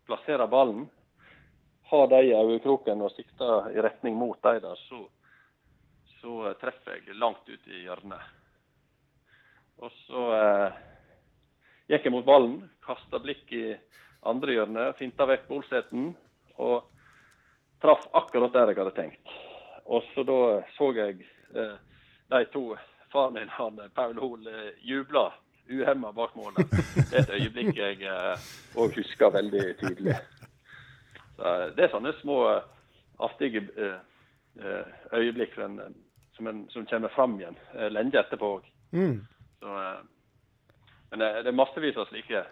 [0.08, 0.88] plasserer ballen,
[1.88, 5.06] har de i øyekroken og sikter i retning mot de der, så,
[6.20, 8.34] så treffer jeg langt ut i hjørnet.
[9.84, 10.80] Og så eh,
[11.92, 13.70] gikk jeg mot ballen, kasta blikk i
[14.28, 16.14] andre hjørnet, finta vekk bolseten
[16.58, 16.88] og
[17.82, 19.34] traff akkurat der jeg hadde tenkt.
[19.86, 20.38] Og så da
[20.78, 21.22] så jeg
[21.56, 21.76] eh,
[22.34, 22.64] de to,
[23.14, 25.30] faren min han Paul Hoel, eh, jubla
[25.70, 26.70] uhemma bak målet.
[26.96, 28.10] Det er et øyeblikk jeg
[28.76, 30.16] òg husker veldig tydelig.
[31.38, 32.62] Så, eh, det er sånne små eh,
[33.20, 33.98] artige eh,
[34.64, 35.96] eh, øyeblikk som, en-
[36.38, 38.68] som, en, som kommer fram igjen eh, lenge etterpå òg.
[38.92, 39.18] Mm.
[39.64, 40.00] Eh,
[41.12, 42.44] men det, det er massevis av slike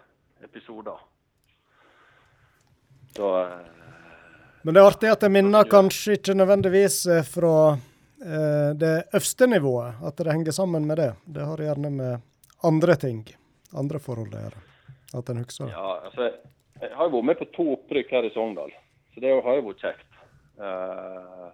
[0.44, 1.00] episoder.
[3.16, 3.85] Så eh,
[4.66, 9.46] Men det er artig at det minner kanskje ikke nødvendigvis eh, fra eh, det øverste
[9.46, 11.12] nivået, at det henger sammen med det.
[11.22, 12.24] Det har gjerne med
[12.66, 13.20] andre ting,
[13.78, 14.62] andre forhold å gjøre.
[15.14, 15.70] At en husker.
[15.70, 16.32] Ja, altså,
[16.80, 18.74] jeg har jo vært med på to opprykk her i Sogndal,
[19.14, 20.18] så det har jo vært kjekt.
[20.58, 21.46] Uh,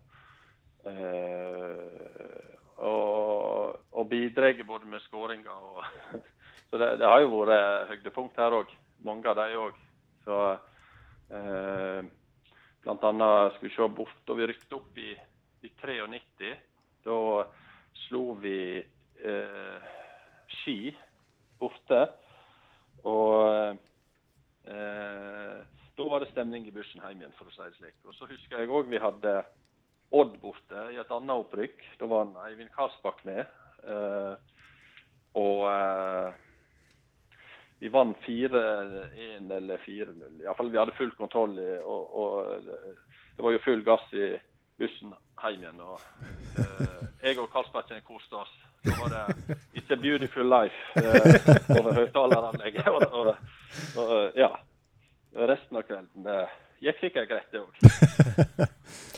[0.88, 2.48] uh,
[2.80, 5.84] og, og bidrar både med skåringer og
[6.72, 8.72] Så det, det har jo vært høydepunkt her òg.
[9.04, 9.74] Mange av de òg.
[10.24, 10.36] Så
[11.36, 12.06] eh,
[12.82, 15.12] blant annet skal vi se bort da vi rykket opp i,
[15.62, 16.52] i 93.
[17.06, 17.18] Da
[18.06, 19.90] slo vi eh,
[20.60, 20.92] Ski
[21.60, 22.02] borte.
[23.08, 23.78] Og
[24.66, 25.56] eh,
[25.92, 27.98] da var det stemning i bussen hjem igjen, for å si det slik.
[28.06, 29.42] Og så husker jeg òg vi hadde
[30.12, 31.78] Odd borte i et annet opprykk.
[31.96, 33.46] Da var Eivind Karsbakk med.
[33.88, 34.34] Eh,
[35.40, 36.42] og eh,
[37.82, 40.42] vi vant 4-1 eller 4-0.
[40.44, 41.56] Iallfall vi hadde full kontroll.
[41.82, 42.62] Og, og
[43.36, 44.28] det var jo full gass i
[44.78, 45.10] bussen
[45.42, 45.80] hjem igjen.
[45.82, 45.98] Og
[46.62, 48.52] uh, jeg og Karlsbergen koste oss.
[48.86, 52.86] Da var det 'It's a beautiful life' uh, over høyttaleranlegget.
[52.86, 53.36] Og, og,
[53.96, 54.52] og ja.
[55.32, 56.38] Resten av kvelden det
[56.84, 58.68] gikk sikkert greit, det òg.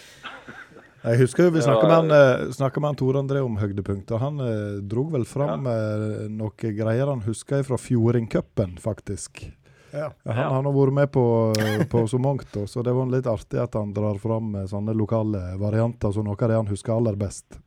[1.05, 4.17] Jeg husker vi Ja, snakka med, eh, med han Tore André om høydepunkter.
[4.23, 9.45] Han eh, drog vel fram eh, noen greier han husker fra Fjordingcupen, faktisk.
[9.93, 10.09] Ja.
[10.25, 11.25] Ja, Han, han har vært med på,
[11.91, 15.43] på så mangt, så det var litt artig at han drar fram eh, sånne lokale
[15.61, 17.61] varianter som noe av det han husker aller best.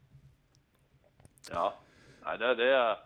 [1.51, 1.69] Ja.
[2.25, 2.97] Nei, det, det, er,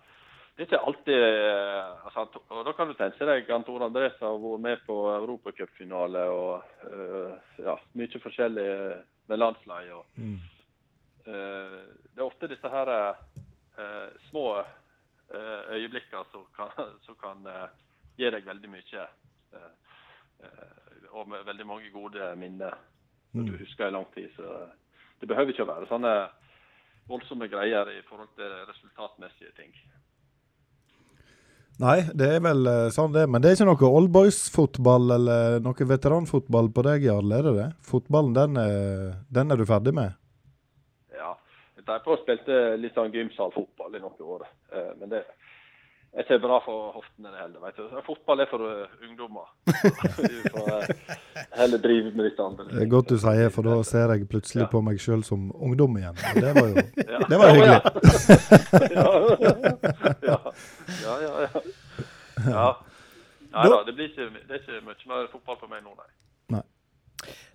[0.62, 4.20] det er ikke alltid eh, altså, Og da kan du tenke deg at Tor Andrés
[4.22, 8.66] har vært med på europacupfinale og uh, ja, mye forskjellig
[9.32, 10.12] med landslaget.
[10.22, 10.36] Mm.
[11.26, 11.80] Uh,
[12.14, 14.62] det er ofte disse her uh, små
[15.32, 16.70] øyeblikkene som kan,
[17.07, 17.45] som kan
[18.20, 19.05] gi deg veldig mye.
[21.12, 22.76] og med veldig mange gode minner
[23.32, 24.30] som du husker i lang tid.
[24.36, 24.68] Så
[25.22, 26.14] det behøver ikke å være sånne
[27.07, 29.72] voldsomme greier i forhold til resultatmessige ting.
[31.82, 33.24] Nei, det er vel eh, sånn det.
[33.32, 37.32] Men det er ikke noe oldboys-fotball eller noe veteranfotball på deg, Jarl?
[37.34, 37.70] Er det det?
[37.90, 40.14] Fotballen, den er, den er du ferdig med?
[41.18, 41.32] Ja.
[41.80, 44.46] Jeg tar på og spilte litt sånn gymsalfotball i noen år.
[44.76, 45.24] Eh, Men det
[46.20, 47.59] er ikke bra for hoftene det heller.
[47.66, 48.01] Vet du.
[48.05, 49.47] Fotball er for eh, ungdommer.
[50.22, 51.16] Du får eh,
[51.55, 52.66] heller drive med litt andre.
[52.72, 54.70] Det er godt du sier, for da ser jeg plutselig Ja.
[54.74, 56.18] på meg sjøl som ungdom igjen.
[56.20, 56.76] Og det var jo
[57.14, 57.20] Ja.
[57.32, 57.80] det var hyggelig.
[60.28, 60.38] ja.
[61.05, 61.49] ja, ja, ja.
[62.51, 62.68] ja.
[63.51, 66.09] Nei da, det, blir ikke, det er ikke mye mer fotball for meg nå, nei.
[66.57, 66.62] nei.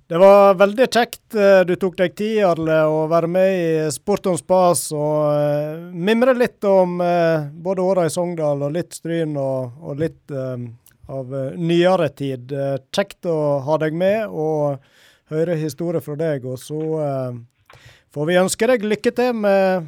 [0.06, 4.28] Det var veldig kjekt eh, du tok deg tid, Arle, å være med i Sport
[4.30, 9.34] om spas og eh, mimre litt om eh, både åra i Sogndal og litt Stryn
[9.34, 10.54] og, og litt eh,
[11.10, 12.54] av nyere tid.
[12.94, 13.36] Kjekt å
[13.66, 14.78] ha deg med og
[15.34, 16.42] høre historier fra deg.
[16.50, 17.76] Og så uh,
[18.10, 19.86] får vi ønske deg lykke til med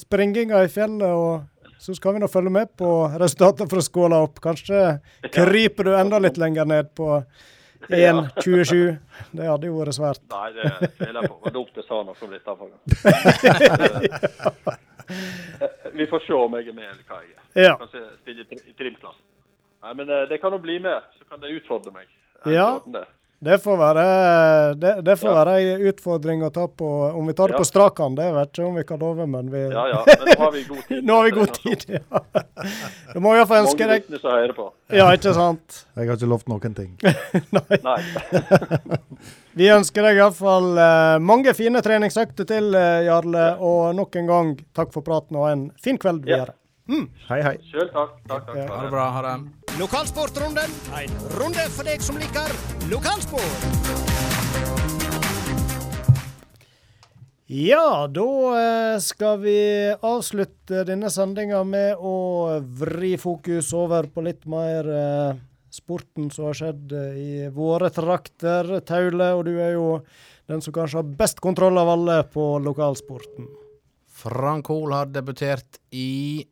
[0.00, 1.04] springinga i fjellet.
[1.04, 2.88] og så skal vi nå følge med på
[3.20, 4.40] resultatet fra skåla opp.
[4.40, 4.98] Kanskje
[5.36, 7.20] kryper du enda litt lenger ned på
[7.88, 8.98] 1,27.
[9.32, 10.22] Det hadde jo vært svært.
[10.32, 11.36] Nei, det tviler jeg på.
[11.38, 12.52] Det var dumt jeg sa noe om dette.
[12.62, 12.88] faktisk.
[15.92, 17.44] Vi får se om jeg er med eller hva jeg er.
[17.68, 17.74] Ja.
[17.80, 19.24] Kanskje stille i trimklassen.
[19.82, 21.06] Nei, men eh, det kan jo bli med.
[21.18, 22.06] Så kan det utfordre meg.
[22.46, 22.68] Ja.
[22.86, 23.04] Det.
[23.40, 24.04] Det får være,
[24.74, 25.34] det, det får Ja.
[25.44, 27.58] være en utfordring å ta på Om vi tar det Ja.
[27.62, 30.00] på strak hånd, det vet ikke om vi kan love, men vi Ja, ja.
[30.06, 31.04] Men nå har vi god tid.
[31.06, 32.22] Nå har vi god tid, ja.
[33.22, 34.66] Må iallfall ønske Mange deg vitner som hører på.
[34.90, 35.84] Ja, ikke sant?
[35.96, 36.98] Jeg har ikke lovt noen ting.
[37.86, 37.98] Nei.
[39.58, 43.46] Vi ønsker deg iallfall uh, mange fine treningsøkter til, eh, Jarle.
[43.62, 46.44] Og nok en gang takk for praten og en fin kveld Ja.
[46.88, 47.08] Videre.
[47.28, 47.56] Hei, hei.
[47.70, 48.18] Sjøl takk.
[48.28, 48.70] Takk, takk.
[48.72, 49.08] Ha det bra.
[49.16, 49.36] Ha det.
[49.78, 52.54] Lokalsportrunden, en runde for deg som liker
[52.90, 54.16] lokalsport.
[57.48, 58.30] Ja, da
[58.60, 59.58] eh, skal vi
[60.04, 65.38] avslutte denne sendinga med å vri fokus over på litt mer eh,
[65.72, 68.68] sporten som har skjedd eh, i våre trakter.
[68.84, 69.86] Taule, og du er jo
[70.48, 73.48] den som kanskje har best kontroll av alle på lokalsporten.
[74.18, 76.44] Frank Hoel har debutert i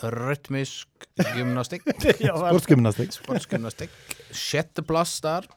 [0.00, 0.88] rytmisk
[1.36, 1.86] gymnastikk.
[2.26, 2.36] ja.
[2.36, 3.12] Sportsgymnastikk.
[3.12, 3.96] Sportsgymnastikk.
[4.30, 5.48] Sjetteplass der.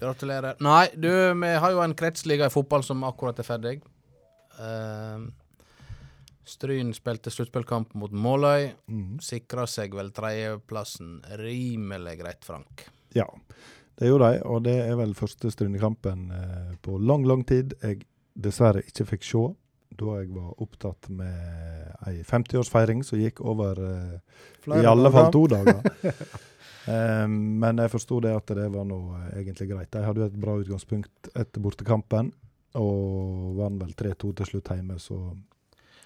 [0.00, 0.58] Gratulerer.
[0.60, 1.10] Nei, du,
[1.40, 3.78] vi har jo en kretsliga i fotball som akkurat er ferdig.
[4.56, 5.28] Uh,
[6.46, 8.68] Stryn spilte sluttspillkamp mot Måløy.
[8.92, 9.16] Mm.
[9.24, 12.86] Sikra seg vel tredjeplassen rimelig greit, Frank.
[13.16, 13.26] Ja,
[13.96, 18.04] det gjorde de, og det er vel første Strynekampen uh, på lang, lang tid jeg
[18.36, 19.46] dessverre ikke fikk se.
[19.96, 24.18] Da jeg var opptatt med ei 50-årsfeiring som gikk over eh,
[24.76, 25.80] i alle fall to dager.
[26.86, 29.92] um, men jeg forsto det at det var nå eh, egentlig greit.
[29.94, 32.32] De hadde jo et bra utgangspunkt etter bortekampen,
[32.76, 35.20] og vant vel 3-2 til slutt hjemme, så,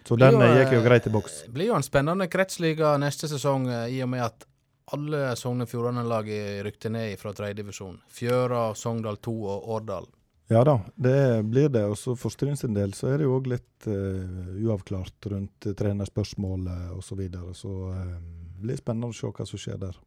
[0.07, 1.43] så den jo, eh, gikk jo greit i boks.
[1.49, 4.47] Det blir jo en spennende kretsliga neste sesong, i og med at
[4.95, 6.31] alle Sogn og Fjordane-lag
[6.67, 8.01] rykte ned fra tredjedivisjon.
[8.11, 10.09] Fjøra, Sogndal 2 og Årdal.
[10.51, 11.85] Ja da, det blir det.
[11.87, 15.69] Og så for Stryn sin del så er det jo òg litt uh, uavklart rundt
[15.71, 17.07] uh, trenerspørsmålet osv.
[17.07, 17.55] Så, videre.
[17.55, 18.17] så eh,
[18.57, 20.01] det blir spennende å se hva som skjer der.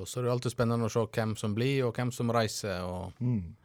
[0.00, 2.84] Og så er det alltid spennende å se hvem som blir, og hvem som reiser.
[2.84, 3.56] og Mm.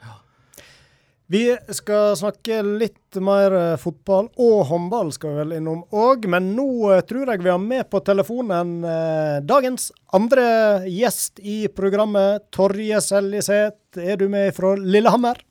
[1.28, 6.28] Vi skal snakke litt mer eh, fotball, og håndball skal vi vel innom òg.
[6.30, 10.46] Men nå eh, tror jeg vi har med på telefonen eh, dagens andre
[10.86, 12.46] gjest i programmet.
[12.54, 15.42] Torje Seljeseth, er du med fra Lillehammer?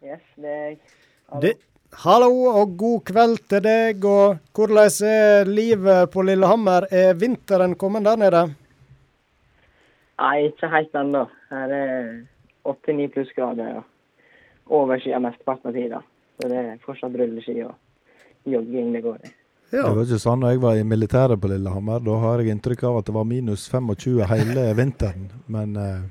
[0.00, 0.78] Yes, deg.
[1.28, 1.40] Hallo.
[1.44, 1.50] Det,
[2.00, 4.04] hallo og god kveld til deg.
[4.08, 6.86] og Hvordan er livet på Lillehammer?
[6.88, 8.40] Er vinteren kommet der nede?
[10.22, 11.26] Nei, ikke helt ennå.
[11.52, 12.08] Her er
[12.64, 13.84] åtte-ni plussgrader og
[14.80, 16.00] overskyet mesteparten av tida.
[16.40, 17.76] Så det er fortsatt rulleski og
[18.48, 19.36] jogging det går i.
[19.70, 22.00] Det var ikke sånn da jeg var i militæret på Lillehammer.
[22.08, 25.28] Da har jeg inntrykk av at det var minus 25 hele vinteren.
[25.44, 26.04] Men eh,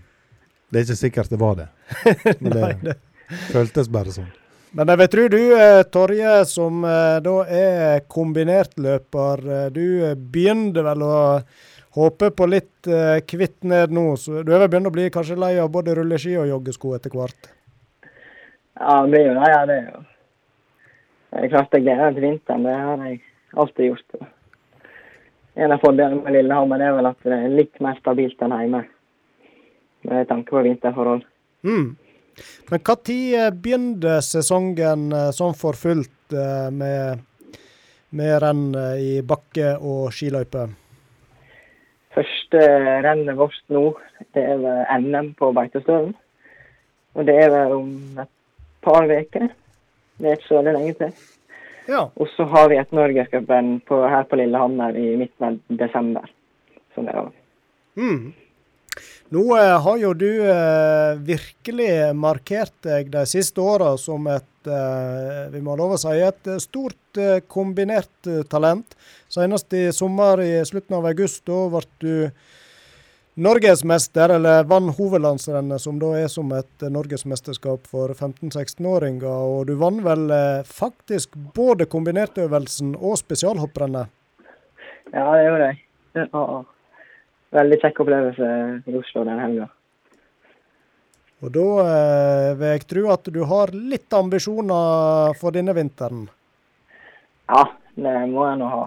[0.69, 1.71] det er ikke sikkert det var det.
[2.45, 2.99] Men det
[3.51, 4.29] føltes bare sånn.
[4.77, 9.85] Men jeg vil tro du, eh, Torje, som eh, da er kombinertløper, eh, du
[10.29, 11.21] begynner vel å
[11.97, 12.89] håpe på litt
[13.27, 14.11] kvitt ned nå.
[14.21, 17.15] Så du er vel begynt å bli kanskje lei av både rulleski og joggesko etter
[17.17, 17.49] hvert?
[18.77, 19.47] Ja, det blir jo det.
[19.49, 20.03] Ja, det er jo
[21.29, 22.63] Det er klart jeg gleder meg til vinteren.
[22.65, 23.19] Det har jeg
[23.53, 24.29] alltid gjort.
[25.59, 28.83] En av fordelene med Lillehammer er vel at det er litt mer stabilt enn hjemme.
[30.09, 31.25] Med tanke på vinterforhold.
[31.65, 31.97] Mm.
[32.69, 37.23] Men når begynte sesongen eh, sånn for fullt eh, med,
[38.09, 40.67] med renn eh, i bakke og skiløype?
[42.13, 42.61] Første
[43.05, 43.93] rennet vårt nå,
[44.35, 46.13] det er ved NM på Beitostølen.
[47.17, 48.31] Og det er vel om et
[48.85, 49.49] par uker.
[50.19, 51.13] Det er ikke så veldig lenge til.
[51.89, 52.03] Ja.
[52.15, 56.29] Og så har vi et Norgescupen her på Lillehammer i midten av desember.
[56.93, 57.31] Som er.
[57.97, 58.33] Mm.
[59.29, 65.43] Nå eh, har jo du eh, virkelig markert deg de siste åra som et eh,
[65.53, 67.19] vi må lov å si, et stort
[67.49, 68.95] kombinert talent.
[69.29, 72.13] Senest i sommer, i slutten av august, da ble du
[73.39, 79.29] norgesmester, eller vant hovedlandsrennet, som da er som et norgesmesterskap for 15-16-åringer.
[79.29, 80.25] Og du vant vel
[80.69, 84.09] faktisk både kombinertøvelsen og spesialhopprennet.
[85.13, 85.81] Ja, det gjorde jeg.
[86.17, 86.43] Ja,
[87.55, 88.49] veldig kjekk opplevelse
[88.89, 89.67] i Oslo den helga.
[91.39, 96.25] Og da eh, vil jeg tro at du har litt ambisjoner for denne vinteren.
[97.49, 97.63] Ja,
[97.95, 98.81] det må jeg nå ha.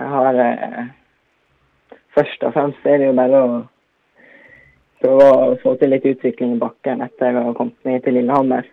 [0.00, 0.80] Jeg har eh,
[2.10, 3.50] Først og fremst er det jo bare å
[5.00, 8.66] prøve å få til litt utvikling i bakken etter jeg har kommet ned til Lillehammer.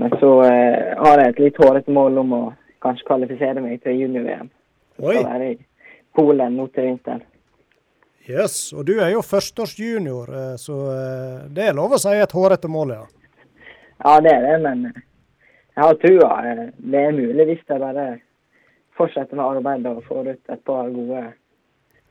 [0.00, 2.42] Men så eh, har jeg et litt hårete mål om å
[2.82, 4.48] kanskje kvalifisere meg til junior-VM.
[4.98, 5.58] Oi, Skal være i
[6.16, 7.22] Polen nå til vinteren.
[8.28, 8.72] Yes.
[8.72, 12.70] Og du er jo førsteårsjunior, eh, så eh, det er lov å si et hårete
[12.70, 13.04] mål, ja.
[14.00, 15.02] Ja, det er det, men eh,
[15.76, 16.30] jeg har trua.
[16.76, 18.06] Det er mulig hvis jeg bare
[18.98, 21.26] fortsetter med arbeidet og får ut et par gode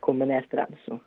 [0.02, 0.78] kombinerte renn.
[0.86, 0.98] Så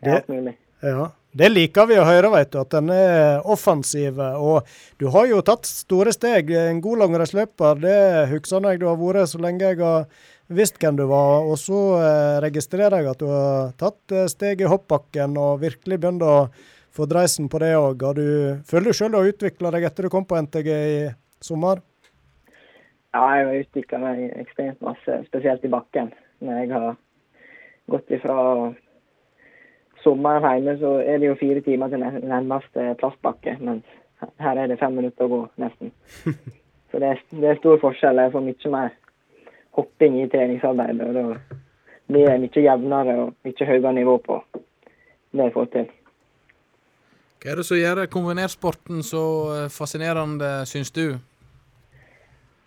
[0.00, 0.56] det er alt mulig.
[0.80, 4.16] Ja, Det liker vi å høre, vet du, at den er offensiv.
[4.18, 4.66] Og
[4.98, 6.50] du har jo tatt store steg.
[6.56, 7.98] En god langrennsløper, det
[8.32, 10.08] husker jeg du har vært så lenge jeg har
[10.50, 11.46] visst hvem du var.
[11.46, 16.00] Og så eh, registrerer jeg at du har tatt eh, steg i hoppbakken og virkelig
[16.02, 16.36] begynt å
[16.94, 18.02] få dreisen på det òg.
[18.66, 20.98] Føler du sjøl du har utvikla deg etter du kom på NTG i
[21.42, 21.82] sommer?
[23.14, 26.12] Ja, jeg har utvikla meg ekstremt masse, spesielt i bakken.
[26.42, 26.92] Når jeg har
[27.90, 28.36] gått ifra
[30.04, 33.56] sommeren hjemme, så er det jo fire timer til nær- nærmeste plastbakke.
[33.60, 33.86] Mens
[34.40, 35.94] her er det fem minutter å gå, nesten.
[36.90, 38.18] Så det er, det er stor forskjell.
[38.18, 38.94] Jeg får mye mer
[39.76, 41.08] hopping i treningsarbeidet.
[41.08, 41.24] Og da
[42.10, 44.42] blir det mye jevnere og mye høyere nivå på
[45.32, 45.90] det jeg får til.
[47.40, 51.16] Hva er det som gjør kombinertsporten så eh, fascinerende, syns du?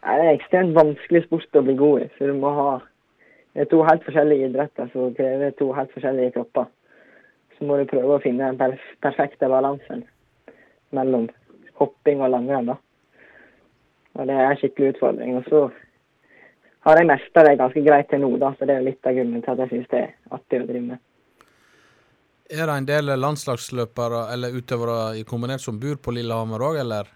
[0.03, 2.07] Det er ekstremt vanskelig sport å bli god i.
[2.17, 2.71] Så du må ha
[3.53, 6.65] Det er to helt forskjellige idretter som krever to helt forskjellige kropper.
[7.53, 10.01] Så må du prøve å finne den perf perfekte balansen
[10.89, 11.27] mellom
[11.77, 12.71] hopping og langrenn.
[12.71, 12.75] da.
[14.15, 15.37] Og det er en skikkelig utfordring.
[15.37, 15.61] Og så
[16.83, 19.43] har jeg mestra det ganske greit til nå, da, så det er litt av grunnen
[19.43, 21.03] til at jeg syns det er artig å drive med.
[22.53, 27.07] Er det en del landslagsløpere eller utøvere i kombinert som bor på Lillehammer òg, eller?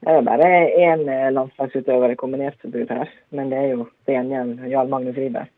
[0.00, 0.50] Det er bare
[0.80, 4.92] én eh, landslagsutøver i kombinert som bor her, men det er jo til gjengjeld Jarl
[4.92, 5.48] Magnus Riiber.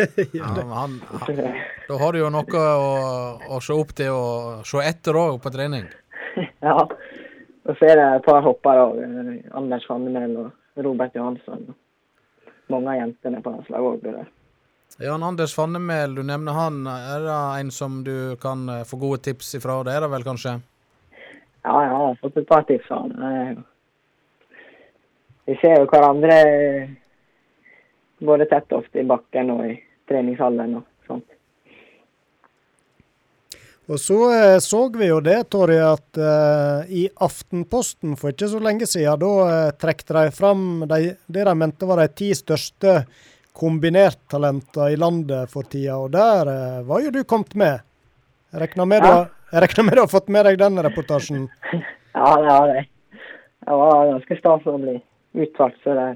[0.32, 1.40] Ja, men han, han,
[1.88, 2.90] da har du jo noe å,
[3.52, 5.88] å se opp til og se etter òg på trening.
[6.64, 6.86] Ja.
[7.68, 9.00] Og så er det et par hoppere òg.
[9.56, 11.66] Anders Fannemel og Robert Johansson.
[12.70, 14.26] Mange av jentene på landslaget òg blir det.
[15.00, 16.82] Jan Anders Fannemel, du nevner han.
[16.86, 19.80] Er det en som du kan eh, få gode tips ifra?
[19.86, 20.58] Det er det vel kanskje?
[21.64, 23.64] Ja, jeg har fått et par tips av han.
[25.48, 26.36] Vi ser jo hverandre
[28.20, 29.74] både tett ofte i bakken og i
[30.08, 31.26] treningshallen og sånt.
[33.90, 38.60] Og så eh, så vi jo det, Torje, at eh, i Aftenposten for ikke så
[38.62, 43.00] lenge siden, da eh, trekte de fram de, det de mente var de ti største
[43.58, 47.82] kombinerttalentene i landet for tida, og der eh, var jo du kommet med.
[48.54, 49.02] Jeg regner med, Ja.
[49.02, 51.48] du, har- jeg regner med du har fått med deg den reportasjen?
[52.10, 52.86] Ja, det har jeg.
[53.62, 54.96] Det var ganske stas å bli
[55.44, 56.06] utvalgt som de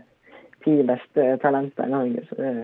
[0.64, 2.54] ti beste talentene i Norge, så det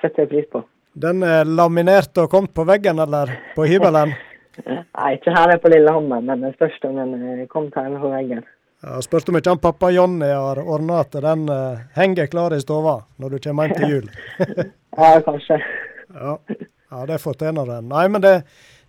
[0.00, 0.62] setter jeg pris på.
[0.92, 4.12] Den er laminert og kommet på veggen, eller på hybelen?
[4.96, 8.42] Nei, ikke her på Lillehammer, men det spørs om den er kommet hjemme på veggen.
[8.82, 12.60] Ja, Spørs om ikke han pappa Jonny har ordna at den uh, henger klar i
[12.60, 14.12] stua når du kommer hjem til jul.
[14.92, 15.56] Ja, kanskje.
[16.12, 16.36] Ja,
[16.92, 17.86] ja det fortjener den.
[17.88, 18.34] Nei, men det,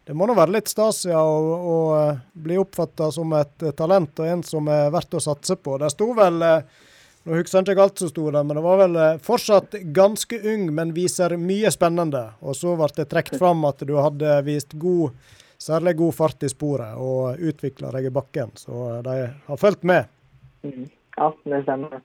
[0.04, 3.72] det må nå være litt stas ja, å, å eh, bli oppfatta som et eh,
[3.78, 5.78] talent og en som er verdt å satse på.
[5.80, 6.82] Det sto vel eh,
[7.24, 10.42] Nå husker jeg ikke alt som sto der, men det var vel eh, fortsatt ganske
[10.54, 12.26] ung, men viser mye spennende.
[12.44, 15.14] Og så ble det trukket fram at du hadde vist god,
[15.56, 18.52] særlig god fart i sporet og utvikla deg i bakken.
[18.60, 19.16] Så eh, de
[19.48, 20.12] har fulgt med.
[20.68, 20.90] Mm.
[21.16, 22.04] Ja, det stemmer.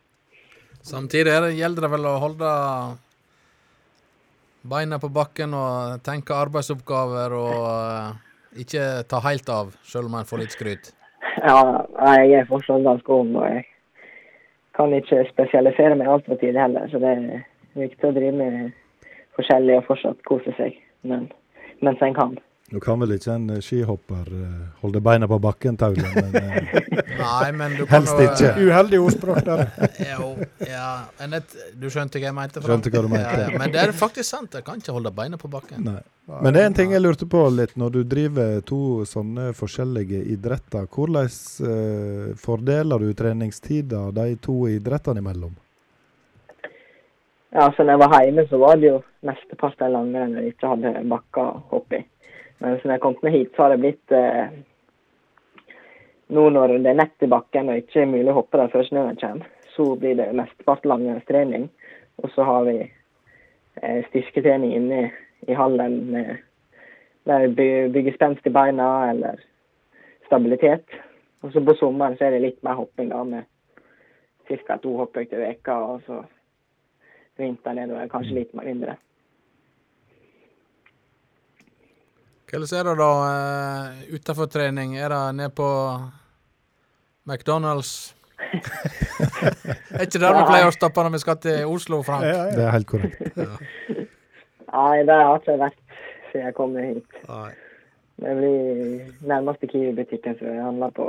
[0.87, 2.53] Samtidig er det, gjelder det vel å holde
[4.69, 10.31] beina på bakken og tenke arbeidsoppgaver og eh, ikke ta helt av, selv om en
[10.31, 10.93] får litt skryt.
[11.43, 11.59] Ja,
[12.15, 13.67] jeg er fortsatt ganske ung, og jeg
[14.79, 16.87] kan ikke spesialisere meg altfor tidlig heller.
[16.91, 17.47] Så det er
[17.79, 19.09] viktig å drive med
[19.39, 21.29] forskjellig og fortsatt kose seg men,
[21.85, 22.39] mens en kan.
[22.69, 26.75] Nå kan vel ikke en eh, skihopper eh, holde beina på bakken, Taule, men eh,
[27.19, 28.51] Nei, men du kan Helst jo, ikke.
[28.69, 29.63] Uheldig ordspråk der.
[30.13, 30.27] Jo,
[30.69, 30.89] ja,
[31.25, 32.63] et, du skjønte hva jeg mente?
[32.63, 33.31] Skjønte hva du mente.
[33.41, 34.59] Ja, ja, men det er faktisk sant.
[34.59, 35.81] Jeg kan ikke holde beina på bakken.
[35.87, 36.03] nei.
[36.29, 37.73] Men det er en ting jeg lurte på litt.
[37.81, 41.31] Når du driver to sånne forskjellige idretter, hvordan
[41.65, 45.57] uh, fordeler du treningstida de to idrettene imellom?
[47.57, 50.73] Ja, så når jeg var hjemme, så var det jo mesteparten langrenn når jeg ikke
[50.75, 52.05] hadde bakker å hoppe i.
[52.59, 54.51] Men siden jeg kom meg hit, så har det blitt eh,
[56.29, 58.85] Nå når det er nett i bakken og ikke er mulig å hoppe der før
[58.85, 61.71] snøen kommer, så blir det mesteparten langrennstrening.
[62.21, 64.99] Og så har vi eh, styrketrening inne
[65.49, 66.35] i hallen med
[67.29, 69.41] der vi bygger spenst i beina eller
[70.27, 70.85] stabilitet.
[71.41, 73.45] Og så på sommeren så er det litt mer hopping da, med
[74.49, 74.77] ca.
[74.83, 76.23] to hoppøkter i veka, og så
[77.39, 78.97] vinteren er det kanskje litt mer mindre.
[82.49, 84.97] Hvordan er det da uh, utenfor trening?
[84.97, 85.69] Er det ned på
[87.29, 88.15] McDonald's?
[89.93, 92.25] er ikke der vi pleier å stoppe når vi skal til Oslo, Frank?
[92.25, 92.55] Ja, ja.
[92.57, 93.21] Det er helt korrekt.
[94.69, 95.81] Nei, det har ikke vært
[96.31, 97.19] siden jeg kom hit.
[97.29, 97.51] Nei.
[98.19, 101.07] Det blir nærmeste Kiwi-butikken som jeg handler på.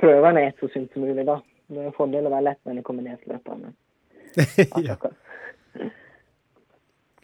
[0.00, 1.40] Prøver å spise så sunt som mulig, da.
[1.68, 3.58] Det er en fordel å være lett når det kommer nedsløpere.
[3.58, 3.74] Men
[4.88, 4.96] ja.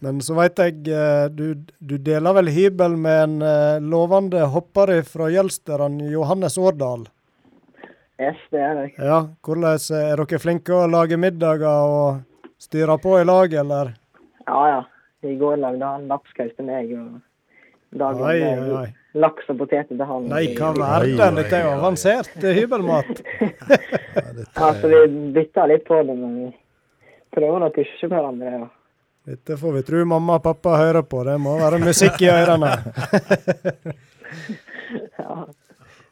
[0.03, 4.91] Men så veit jeg eh, du, du deler vel hybel med en eh, lovende hopper
[5.07, 7.07] fra Jølsteren, Johannes Årdal.
[8.21, 8.89] Yes, det er det.
[8.99, 12.21] Ja, hvordan eh, Er dere flinke å lage middager og
[12.63, 13.95] styre på i lag, eller?
[14.47, 14.83] Ja, ja.
[15.25, 18.89] I går lagde han lapskaus til meg, og dagen Oi, med oi, oi.
[19.23, 20.27] laks og poteter til han.
[20.29, 21.39] Nei, hva verden?
[21.39, 23.13] Dette er jo avansert hybelmat.
[24.15, 26.51] Ja, dette altså, så er- vi bytta litt på det, men vi
[27.35, 28.53] prøver å pushe hverandre.
[28.61, 28.69] Ja.
[29.25, 31.23] Dette får vi tro mamma og pappa hører på.
[31.25, 32.75] Det må være musikk i ørene.
[35.19, 35.47] Ja.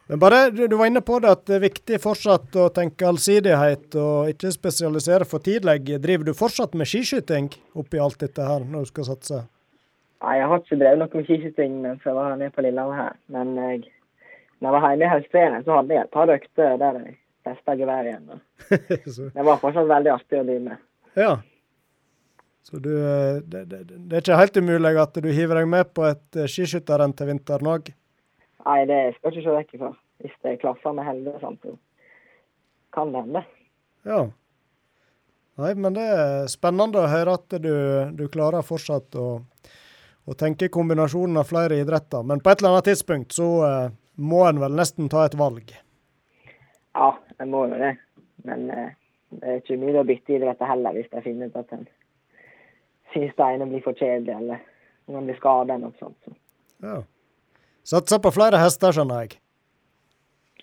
[0.06, 3.94] Men bare, du, var inne på det at det er viktig fortsatt å tenke allsidighet
[4.00, 5.98] og ikke spesialisere for tidlig.
[6.02, 9.42] Driver du fortsatt med skiskyting oppi alt dette her når du skal satse?
[10.22, 13.14] Nei, jeg har ikke drevet noe med skiskyting mens jeg var nede på Lillehammer her.
[13.34, 13.80] Men jeg,
[14.60, 17.16] når jeg var hjemme i høstferien, så hadde jeg et par økter der jeg
[17.48, 18.44] testa geværet igjen.
[19.36, 20.84] Det var fortsatt veldig artig å drive med.
[21.20, 21.34] ja.
[22.62, 25.90] Så du, eh, det, det, det er ikke helt umulig at du hiver deg med
[25.96, 27.90] på et eh, skiskytterrenn til vinteren òg?
[28.62, 29.90] Nei, det skal jeg ikke se vekk ifra.
[30.22, 31.74] Hvis det klaffer med helvete, og så
[32.94, 33.42] kan det hende.
[34.06, 34.20] Ja.
[35.60, 37.72] Nei, men det er spennende å høre at du,
[38.14, 39.26] du klarer fortsatt å,
[40.24, 42.22] å tenke kombinasjonen av flere idretter.
[42.24, 43.88] Men på et eller annet tidspunkt så eh,
[44.22, 45.74] må en vel nesten ta et valg.
[46.94, 47.10] Ja,
[47.42, 47.96] en må jo det.
[48.46, 48.94] Men eh,
[49.34, 51.84] det er ikke umulig å bytte idretter heller, hvis jeg finner ut at en
[53.12, 54.62] syns det ene blir for kjedelig, eller
[55.08, 56.18] om han blir skada eller noe sånt.
[56.24, 56.34] Så.
[56.82, 56.98] Ja.
[57.92, 59.38] Satser på flere hester, skjønner jeg.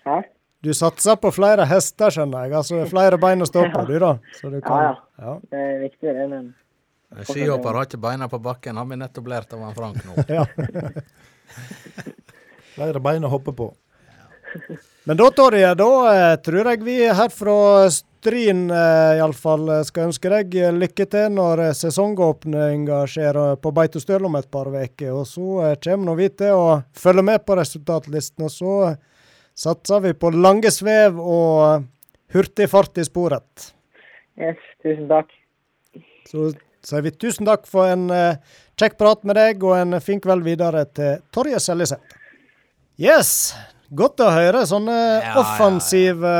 [0.06, 0.20] Hæ?
[0.60, 2.56] Du satser på flere hester, skjønner jeg.
[2.58, 4.14] Altså flere bein å stå på, du, da.
[4.36, 4.94] Så du kan, Ja,
[5.24, 5.36] ja.
[5.52, 6.26] Det er viktig, det.
[6.28, 6.50] Men
[7.26, 10.24] Skihopper har ikke beina på bakken, har vi nettopp lært av han Frank nå.
[10.36, 10.44] ja.
[12.76, 13.72] Flere bein å hoppe på.
[15.04, 20.28] Men da, Torje, da eh, tror jeg vi her fra Stryn eh, iallfall skal ønske
[20.28, 25.14] deg eh, lykke til når sesongåpninga skjer på Beitostøl om et par uker.
[25.14, 28.74] Og så kommer vi til å følge med på resultatlisten, og så
[29.56, 31.88] satser vi på lange svev og
[32.36, 33.72] hurtig fart i sporet.
[34.36, 35.32] yes, tusen takk.
[36.28, 36.52] Så
[36.84, 38.06] sier vi tusen takk for en
[38.76, 42.16] kjekk prat med deg, og en fin kveld videre til Torje Seljeseth.
[43.00, 43.52] Yes!
[43.90, 46.34] Godt å høre sånne ja, offensive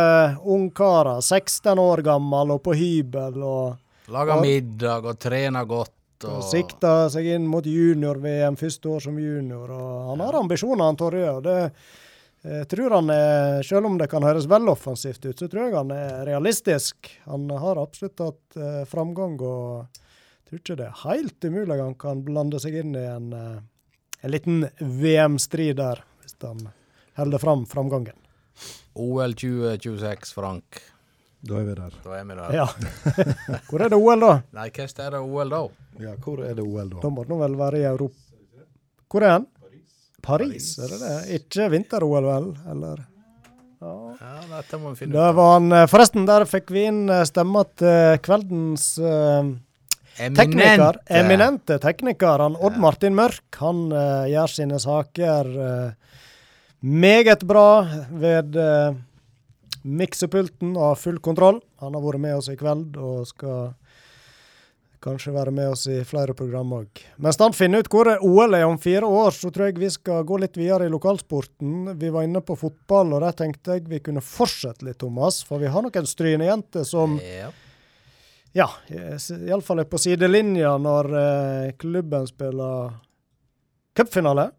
[0.46, 1.18] ungkarer.
[1.18, 5.96] 16 år gammel og på hybel og Lager og, middag og trener godt.
[6.28, 9.70] og Og, Sikter seg inn mot junior-VM første år som junior.
[9.70, 11.30] og Han har ambisjoner, han Torje.
[11.30, 11.58] og det
[12.40, 15.76] jeg tror han er, Selv om det kan høres vel offensivt ut, så tror jeg
[15.76, 17.10] han er realistisk.
[17.26, 21.98] Han har absolutt hatt eh, framgang, og jeg tror ikke det er helt umulig han
[22.00, 23.58] kan blande seg inn i en, eh,
[24.22, 26.70] en liten VM-strid der, hvis han
[27.16, 28.16] holder fram framgangen.
[28.94, 30.80] OL 2026, Frank.
[31.40, 31.94] Da er vi der.
[32.04, 32.54] Da er vi der.
[32.54, 32.66] Ja.
[33.68, 34.32] Hvor er det OL, da?
[34.58, 35.60] Nei, hva er det OL da?
[36.00, 37.12] Ja, hvor er det OL Da da?
[37.12, 38.16] må det vel være i Europa.
[39.10, 39.46] Hvor er han?
[39.60, 41.40] Paris, Paris, er det det?
[41.40, 42.50] Ikke vinter-OL, vel?
[42.72, 43.00] Eller?
[43.80, 43.94] Ja.
[44.20, 45.40] Ja, dette må vi finne det ut.
[45.40, 45.72] av.
[45.72, 49.52] eh, forresten, der fikk vi inn stemma til kveldens eh,
[50.28, 51.00] tekniker.
[51.08, 52.44] Eminente tekniker.
[52.44, 53.46] Han Odd Martin Mørk.
[53.62, 55.99] Han uh, gjør sine saker eh,
[56.80, 58.94] meget bra ved eh,
[59.82, 61.60] miksepulten og har full kontroll.
[61.80, 63.72] Han har vært med oss i kveld og skal
[65.00, 67.00] kanskje være med oss i flere program òg.
[67.24, 70.26] Mens han finner ut hvor OL er om fire år, så tror jeg vi skal
[70.28, 71.94] gå litt videre i lokalsporten.
[71.96, 75.40] Vi var inne på fotball, og der tenkte jeg vi kunne fortsette litt, Thomas.
[75.48, 77.48] For vi har noen strynejenter som Ja.
[78.52, 78.68] ja,
[79.48, 82.92] iallfall er på sidelinja når eh, klubben spiller
[83.96, 84.50] cupfinale.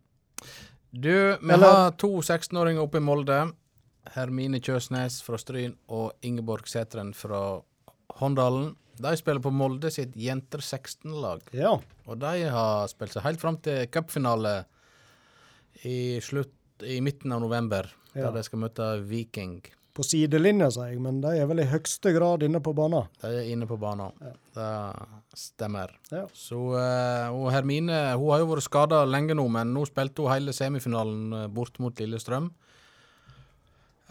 [0.91, 3.53] Du, vi Eller- har to 16-åringer oppe i Molde.
[4.15, 7.61] Hermine Kjøsnes fra Stryn og Ingeborg Sætren fra
[8.19, 8.75] Håndalen.
[9.01, 11.41] De spiller på Molde sitt jenter 16-lag.
[11.55, 11.77] Ja.
[12.07, 14.65] Og de har spilt seg helt fram til cupfinale
[15.87, 18.25] i slutt i midten av november, Ja.
[18.25, 19.61] der de skal møte Viking.
[19.93, 23.09] På sidelinja, sier jeg, men de er vel i høyeste grad inne på banen.
[23.21, 24.13] De er inne på banen.
[24.55, 24.67] Det
[25.37, 25.93] stemmer.
[26.11, 26.25] Ja.
[26.35, 30.33] Så eh, og Hermine hun har jo vært skada lenge nå, men nå spilte hun
[30.33, 32.49] hele semifinalen eh, bort mot Lillestrøm.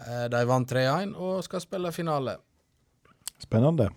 [0.05, 2.37] Eh, de vant 3-1 og skal spille finale.
[3.41, 3.89] Spennende.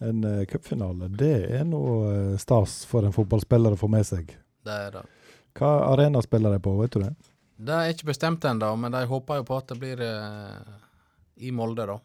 [0.00, 4.30] En uh, cupfinale, det er noe uh, stas for en fotballspiller å få med seg.
[4.64, 5.02] Det er det.
[5.58, 7.10] Hva arena spiller de på, vet du det?
[7.58, 10.76] Det er ikke bestemt ennå, men de håper jo på at det blir eh,
[11.40, 11.98] i Molde, da.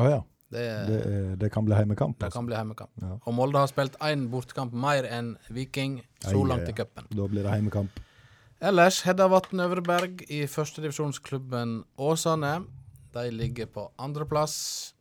[0.00, 0.20] Å ja.
[0.50, 1.00] Det, Det,
[1.38, 2.16] det kan bli heimekamp.
[2.18, 2.38] det Altså.
[2.40, 2.90] kan bli heimekamp.
[3.02, 3.16] Ja.
[3.24, 7.06] Og Molde har spilt én bortekamp mer enn Viking så langt i cupen.
[7.14, 8.00] Da blir det heimekamp.
[8.60, 12.64] Ellers Hedda Vatn Øvreberg i førstedivisjonsklubben Åsane.
[13.14, 14.92] De ligger på andreplass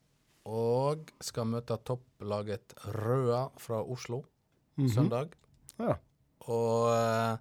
[0.50, 4.24] og skal møte topplaget Røa fra Oslo
[4.94, 5.34] søndag.
[5.80, 5.98] Ja.
[6.48, 7.38] Og eh,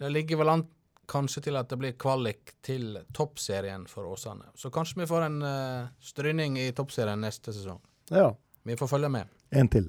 [0.00, 0.64] det ligger vel an
[1.10, 4.52] kanskje til at det blir kvalik til toppserien for Åsane.
[4.54, 7.82] Så kanskje vi får en uh, stryning i toppserien neste sesong.
[8.14, 8.30] ja.
[8.62, 9.28] Vi får følge med.
[9.56, 9.86] En til.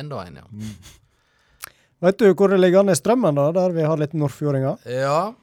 [0.00, 0.46] Enda en, ja.
[2.00, 4.84] Vet du hvor det ligger an i strømmen, da, der vi har litt nordfjordinger?
[4.88, 5.34] Ja,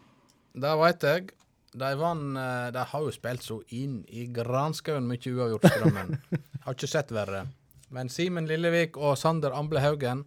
[0.56, 1.28] det veit jeg.
[1.76, 6.16] De vant eh, De har jo spilt så inn i granskauen mye uavgjort, Strømmen.
[6.66, 7.46] har ikke sett verre.
[7.94, 10.24] Men Simen Lillevik og Sander Amble Haugen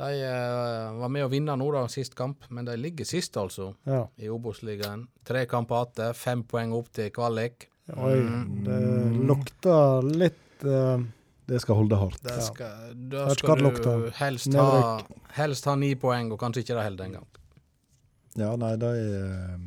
[0.00, 2.46] de uh, var med å vinne nå, da, sist kamp.
[2.50, 4.04] Men de ligger sist, altså, Ja.
[4.18, 5.06] i Obos-ligaen.
[5.26, 7.68] Tre kamper igjen, fem poeng opp til kvalik.
[7.94, 8.16] Oi,
[8.64, 8.80] det
[9.28, 10.96] lukter litt uh,
[11.44, 12.22] Det skal holde hardt.
[12.24, 14.04] Det skal, da ikke skal det lukter.
[14.06, 15.00] du helst ha,
[15.36, 17.26] helst ha ni poeng, og kanskje ikke det holder engang.
[18.34, 19.58] Ja, nei, de, eh,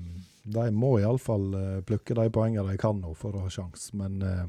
[0.43, 3.91] de må iallfall uh, plukke de poengene de kan nå for å ha sjans.
[3.95, 4.41] Men eh,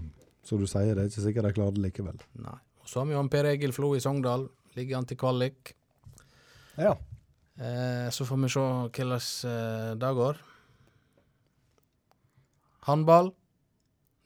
[0.46, 2.18] som du sier, det er ikke sikkert de klarer det likevel.
[2.42, 2.56] Nei.
[2.82, 4.48] Og så har vi jo Per Egil Flo i Sogndal.
[4.76, 5.72] Ligger an til kvalik.
[6.78, 6.92] Ja.
[7.58, 9.14] Eh, så får vi se hvordan
[9.50, 10.42] eh, det går.
[12.88, 13.32] Håndball.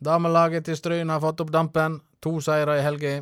[0.03, 2.01] Damelaget til Stryn har fått opp dampen.
[2.22, 3.16] To seire i helga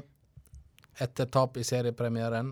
[1.00, 2.50] etter tap i seriepremieren.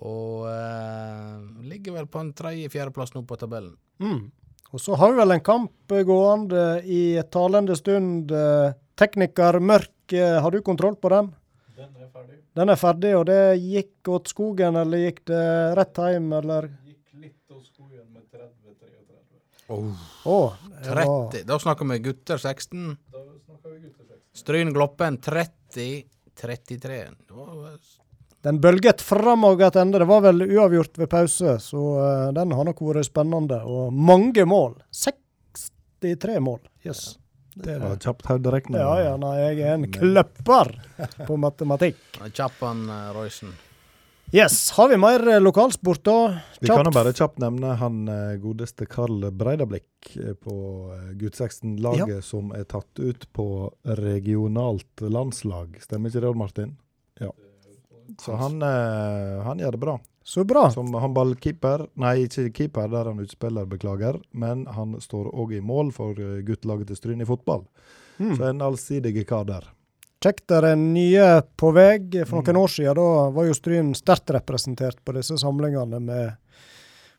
[0.00, 3.74] Og eh, ligger vel på en tredje-fjerdeplass nå på tabellen.
[3.98, 4.28] Mm.
[4.70, 7.02] Og så har vi vel en kamp eh, gående i
[7.32, 8.30] talende stund.
[8.30, 11.32] eh, Tekniker Mørk, eh, har du kontroll på den?
[11.78, 12.29] Den er ferdig.
[12.60, 15.44] Den er ferdig, og det gikk åt skogen, eller gikk det
[15.78, 16.66] rett hjem, eller?
[16.84, 19.70] Gikk litt åt skogen med 30-33.
[19.72, 20.02] Oh.
[20.28, 20.58] oh.
[20.84, 21.46] 30.
[21.48, 22.98] Da snakker vi gutter 16.
[23.14, 24.20] Da snakker vi gutter 16.
[24.42, 26.04] Stryn Gloppen 30-33.
[26.36, 27.78] Det var-
[28.42, 29.98] Den bølget framover tilbake.
[29.98, 33.62] Det var vel uavgjort ved pause, så eh, den har nok vært spennende.
[33.64, 34.76] Og mange mål.
[34.92, 36.60] 63 mål.
[36.84, 37.16] Yes.
[37.54, 38.78] Det var kjapt hoderegna.
[38.78, 40.74] Ja, ja, nei, jeg er en kløpper
[41.26, 41.98] på matematikk.
[42.30, 43.56] Kjapp han eh, Roysen.
[44.32, 44.70] Yes.
[44.70, 46.40] Har vi mer eh, lokalsport, da?
[46.60, 50.12] Vi kan jo bare kjapt nevne han eh, godeste Karl Breidablikk
[50.44, 50.54] på
[50.94, 53.46] eh, gutt 16-laget som er tatt ut på
[53.98, 55.74] regionalt landslag.
[55.82, 56.76] Stemmer ikke det, Martin?
[57.18, 57.32] Ja.
[58.22, 59.96] Så han, han gjør det bra.
[60.24, 60.66] Så bra.
[60.70, 65.94] Som håndballkeeper, nei ikke keeper, der han utspiller, beklager, men han står òg i mål
[65.96, 67.64] for eh, guttelaget til Stryn i fotball.
[68.20, 68.34] Mm.
[68.36, 69.70] Så en allsidig kar der.
[70.20, 71.96] Kjekt er nye på vei.
[72.28, 76.34] For noen år siden da var jo Stryn sterkt representert på disse samlingene med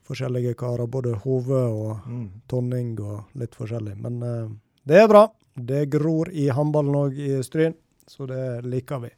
[0.06, 0.86] forskjellige karer.
[0.86, 2.28] Både Hove og Mm.
[2.48, 3.96] Tonning og litt forskjellig.
[3.98, 4.52] Men uh,
[4.86, 5.26] det er bra.
[5.56, 7.74] Det gror i håndballen òg i Stryn,
[8.08, 9.10] så det liker vi.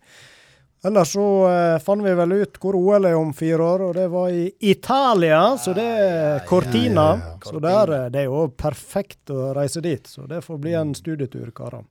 [0.85, 4.07] Ellers så eh, fant vi vel ut hvor OL er om fire år, og det
[4.11, 5.57] var i Italia.
[5.57, 7.05] Så det er Cortina.
[7.15, 7.51] ja, ja.
[7.51, 10.07] Så der, eh, det er jo perfekt å reise dit.
[10.07, 11.85] Så det får bli en studietur, karer.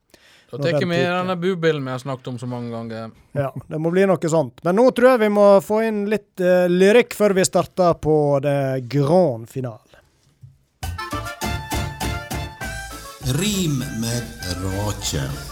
[0.52, 3.14] Da tar vi denne bubilen vi har snakket om så mange ganger.
[3.32, 4.60] Ja, det må bli noe sånt.
[4.66, 8.18] Men nå tror jeg vi må få inn litt eh, lyrikk før vi starter på
[8.44, 10.02] det grand finale.
[13.40, 15.51] Rim med rake.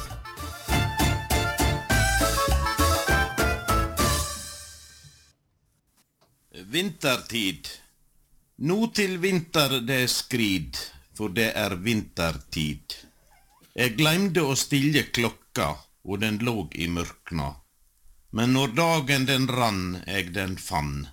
[6.70, 7.68] Vintertid.
[8.62, 10.76] Nå til vinter det skrid,
[11.18, 12.94] for det er vintertid.
[13.74, 15.66] Jeg gleymde å stille klokka,
[16.06, 17.48] og den låg i mørkna.
[18.38, 21.08] Men når dagen den rann, eg den fann.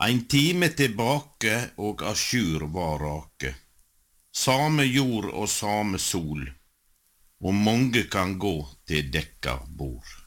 [0.00, 3.52] Ein time tilbake, og a sjur var rake.
[4.32, 6.40] Same jord og same sol,
[7.44, 8.56] og mange kan gå
[8.88, 10.20] til dekka bord.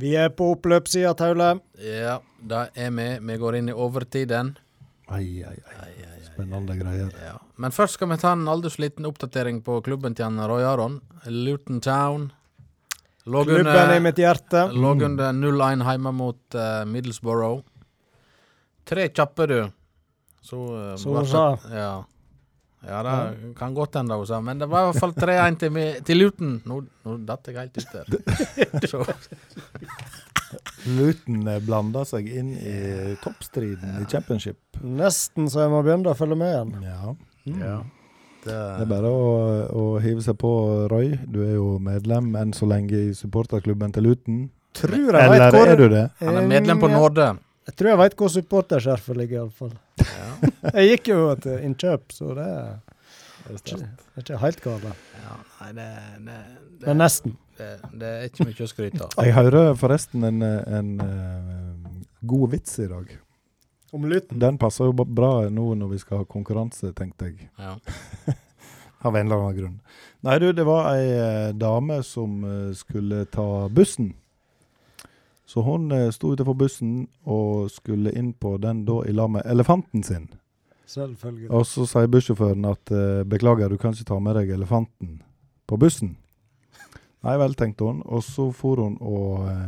[0.00, 1.52] Vi er på oppløpssida, Taule.
[1.84, 3.08] Ja, det er vi.
[3.28, 4.54] Vi går inn i overtiden.
[5.10, 5.90] Ai, ai, ai.
[6.30, 7.10] Spennende greier.
[7.20, 7.34] Ja.
[7.60, 11.00] Men først skal vi ta en aldersliten liten oppdatering på klubben til Roy Aron.
[11.26, 12.30] Luton Town.
[13.26, 14.62] Lå Klubben under- i mitt hjerte.
[14.72, 17.62] Lå under 0-1 hjemme mot uh, Middlesbrough.
[18.88, 19.70] Tre kjappe, du.
[20.40, 21.58] Så, uh, Så hun sa.
[21.70, 22.04] Ja.
[22.86, 25.74] Ja, det kan godt hende hun sa, men det var i hvert fall 3-1 til,
[26.08, 26.54] til Luton.
[26.64, 28.06] Nå, nå datt jeg helt ut der.
[30.96, 32.74] Luton blander blanda seg inn i
[33.22, 34.58] toppstriden i championship.
[34.82, 36.72] Nesten så jeg må begynne å følge med igjen.
[36.88, 37.14] Ja.
[37.60, 37.76] ja.
[38.40, 39.28] Det, Det er bare å,
[39.76, 40.50] å hive seg på,
[40.90, 41.12] Roy.
[41.28, 44.40] Du er jo medlem enn så lenge i supporterklubben til Luton.
[44.80, 46.06] Tror jeg vet Eller hvor- er du det?
[46.24, 46.96] han er medlem på Ja.
[46.98, 47.28] nåde.
[47.70, 49.74] Jeg tror jeg veit hvor supporterskjerfet ligger, iallfall.
[50.74, 54.88] jeg gikk jo til innkjøp, så det er ikke, det er ikke helt galt.
[55.20, 55.86] Ja, nei, det,
[56.26, 56.38] det,
[56.80, 57.36] det, Men nesten.
[57.60, 57.70] Det,
[58.00, 59.14] det er ikke mye å skryte av.
[59.22, 61.98] Jeg hører forresten en, en, en
[62.34, 63.14] god vits i dag.
[63.94, 64.42] Om lytten?
[64.42, 67.50] Den passer jo bra nå når vi skal ha konkurranse, tenkte jeg.
[67.58, 67.76] Ja.
[69.06, 69.76] Av en eller annen grunn.
[70.26, 74.10] Nei, du, det var ei eh, dame som eh, skulle ta bussen.
[75.50, 79.46] Så hun eh, sto utenfor bussen og skulle inn på den da i lag med
[79.50, 80.28] elefanten sin.
[80.86, 81.48] Selvfølgelig.
[81.50, 85.16] Og så sier bussjåføren at eh, beklager, du kan ikke ta med deg elefanten
[85.66, 86.12] på bussen.
[87.26, 87.98] Nei vel, tenkte hun.
[88.06, 89.66] Og så for hun og eh,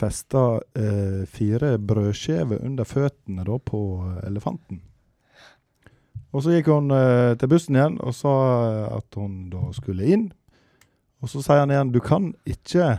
[0.00, 0.44] festa
[0.74, 4.82] eh, fire brødskiver under føttene da på eh, elefanten.
[6.34, 8.34] Og så gikk hun eh, til bussen igjen og sa
[8.98, 10.32] at hun da skulle inn.
[11.22, 12.96] Og så sier han igjen du kan ikke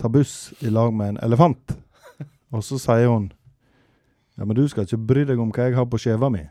[0.00, 1.76] ta buss i lag med en elefant.
[2.54, 3.30] Og så sier hun
[4.38, 6.46] ja, men du skal ikke bry deg om hva jeg har på skjeva mi.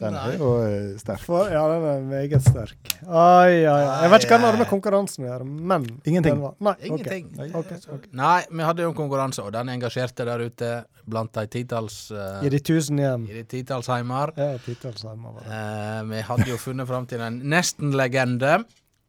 [0.00, 1.22] Den er jo eh, sterk.
[1.24, 2.92] For, ja, den er meget sterk.
[3.06, 4.02] Ai, ai, ai.
[4.04, 6.40] Jeg vet ikke hva den hadde med konkurransen å gjøre, men Ingenting.
[6.42, 7.30] var- Nei, Ingenting.
[7.38, 7.50] Okay.
[7.56, 8.10] Ok, okay.
[8.20, 10.70] Nei, vi hadde jo en konkurranse, og den engasjerte der ute
[11.10, 13.24] blant de titalls uh, I de tusen hjem.
[13.30, 14.34] I de titalls heimer.
[14.36, 15.56] Ja, Titalsheimer var det.
[15.56, 18.60] Eh, vi hadde jo funnet fram til en nesten-legende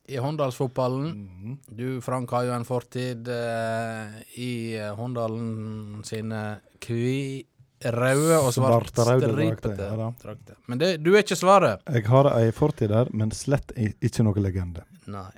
[0.08, 1.08] i Håndalsfotballen.
[1.08, 1.58] Mhm.
[1.68, 6.42] Du, Frank, har jo en fortid eh, i eh, Håndalen sine
[6.82, 7.44] kvi,
[7.82, 9.76] røde og svarte stripete
[10.22, 10.58] drakter.
[10.70, 11.86] Men det, du er ikke svaret.
[11.90, 14.86] Jeg har ei fortid der, men slett ikke noe legende.
[15.10, 15.32] Nei.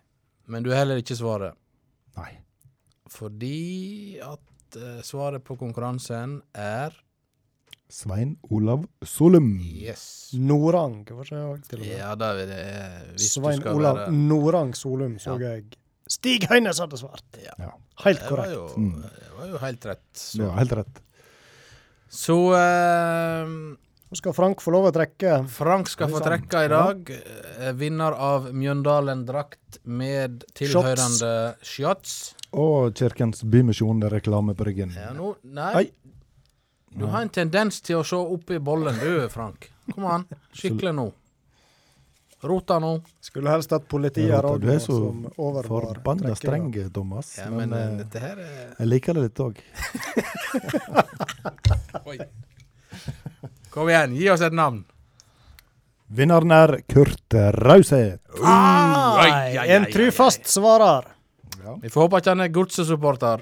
[0.51, 1.55] Men du er heller ikke svaret.
[2.19, 2.33] Nei.
[3.13, 6.95] Fordi at eh, svaret på konkurransen er
[7.93, 9.51] Svein Olav Solum.
[9.61, 10.31] Yes.
[10.33, 11.93] Norang, var ikke det òg, til og med?
[11.99, 12.61] Ja, da er det
[13.13, 15.67] hvis Svein du skal Olav være Norang Solum, så jeg.
[16.09, 17.37] Stig Høines hadde svart.
[17.39, 17.53] Ja.
[18.03, 18.53] Helt Det var korrekt.
[18.57, 19.01] jo, Mm.
[19.03, 20.07] det var jo helt rett.
[20.17, 20.99] Så, Ja, helt rett.
[22.09, 23.47] så uh,
[24.13, 25.47] Nå skal Frank få lov å trekke.
[25.49, 27.07] Frank skal få trekke i dag.
[27.09, 32.35] Eh, Vinner av Mjøndalen-drakt med tilhørende shots.
[32.53, 34.93] Og Kirkens Bymisjon-reklame på ryggen.
[34.93, 35.71] Ja, nå, nei.
[35.73, 35.85] Nei.
[36.95, 39.69] Du har en tendens til å se opp i bollen, du, Frank.
[39.93, 41.11] Kom an, skikkelig nå.
[42.43, 42.97] Rota nå.
[43.23, 47.37] Skulle helst hatt politiet Ja, òg, du er så som Forbanna streng, Thomas.
[47.39, 49.61] Ja, men men eh, eh, dette her er jeg liker det litt òg.
[53.73, 54.83] Kom igjen, gi oss et navn.
[56.13, 57.33] Vinneren er Kurt
[57.63, 58.19] Rauseth.
[58.43, 59.31] Oi,
[59.73, 61.07] En trufast svarer.
[61.81, 63.41] Vi får håpe ikke han er godsesupporter.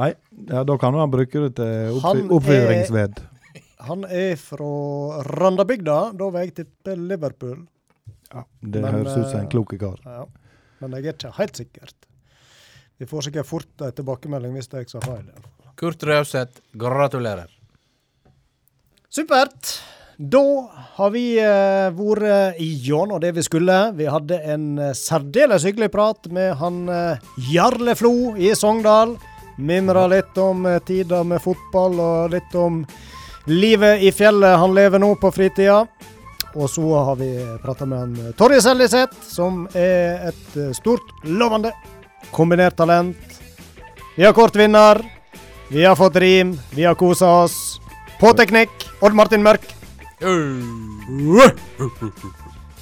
[0.00, 0.12] Nei,
[0.48, 1.98] ja, da kan han bruke det til
[2.32, 3.20] oppfyringsved.
[3.88, 4.70] Han er fra
[5.26, 5.98] Randabygda.
[6.16, 7.64] Da vil jeg tippe Liverpool.
[8.32, 9.98] Ja, det Men, høres ut som en eh, klok kar.
[10.06, 10.24] Ja.
[10.80, 12.06] Men jeg er ikke helt sikkert.
[13.02, 15.26] Vi får sikkert fort en tilbakemelding hvis jeg sa feil.
[15.76, 17.50] Kurt Rauseth, gratulerer.
[19.12, 19.74] Supert.
[20.22, 20.42] Da
[20.96, 23.78] har vi eh, vært igjennom det vi skulle.
[23.98, 29.16] Vi hadde en eh, særdeles hyggelig prat med han eh, Jarle Flo i Sogndal.
[29.56, 32.82] Mimra litt om tider tida med fotball og litt om
[33.46, 35.86] livet i fjellet han lever nå på fritida.
[36.54, 37.30] Og så har vi
[37.62, 41.72] prata med han eh, Torje Seljeseth, som er et eh, stort, lovende
[42.32, 43.40] kombinert talent.
[44.16, 45.00] Vi har kort vinner.
[45.68, 46.58] Vi har fått rim.
[46.70, 47.80] Vi har kosa oss.
[48.20, 48.70] På teknikk,
[49.00, 49.64] Odd Martin Mørk.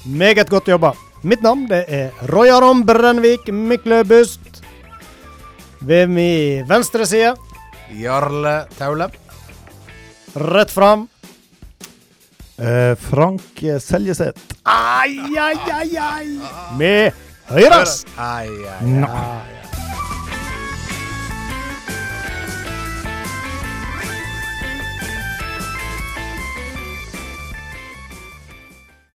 [0.05, 0.93] Meget godt jobba.
[1.23, 4.50] Mitt navn det er Roy Aron Brennvik Myklebust.
[5.81, 7.33] Ved min venstre side,
[7.97, 9.09] Jarle Taule.
[10.35, 11.07] rett fram.
[12.57, 13.41] Eh, Frank
[13.79, 14.39] Seljeseth.
[14.63, 16.27] Ai, ai, ai, ai.
[16.77, 17.13] Med
[17.49, 17.81] høyre.
[18.17, 18.99] Ai, ai, ai.
[19.01, 19.60] Ja.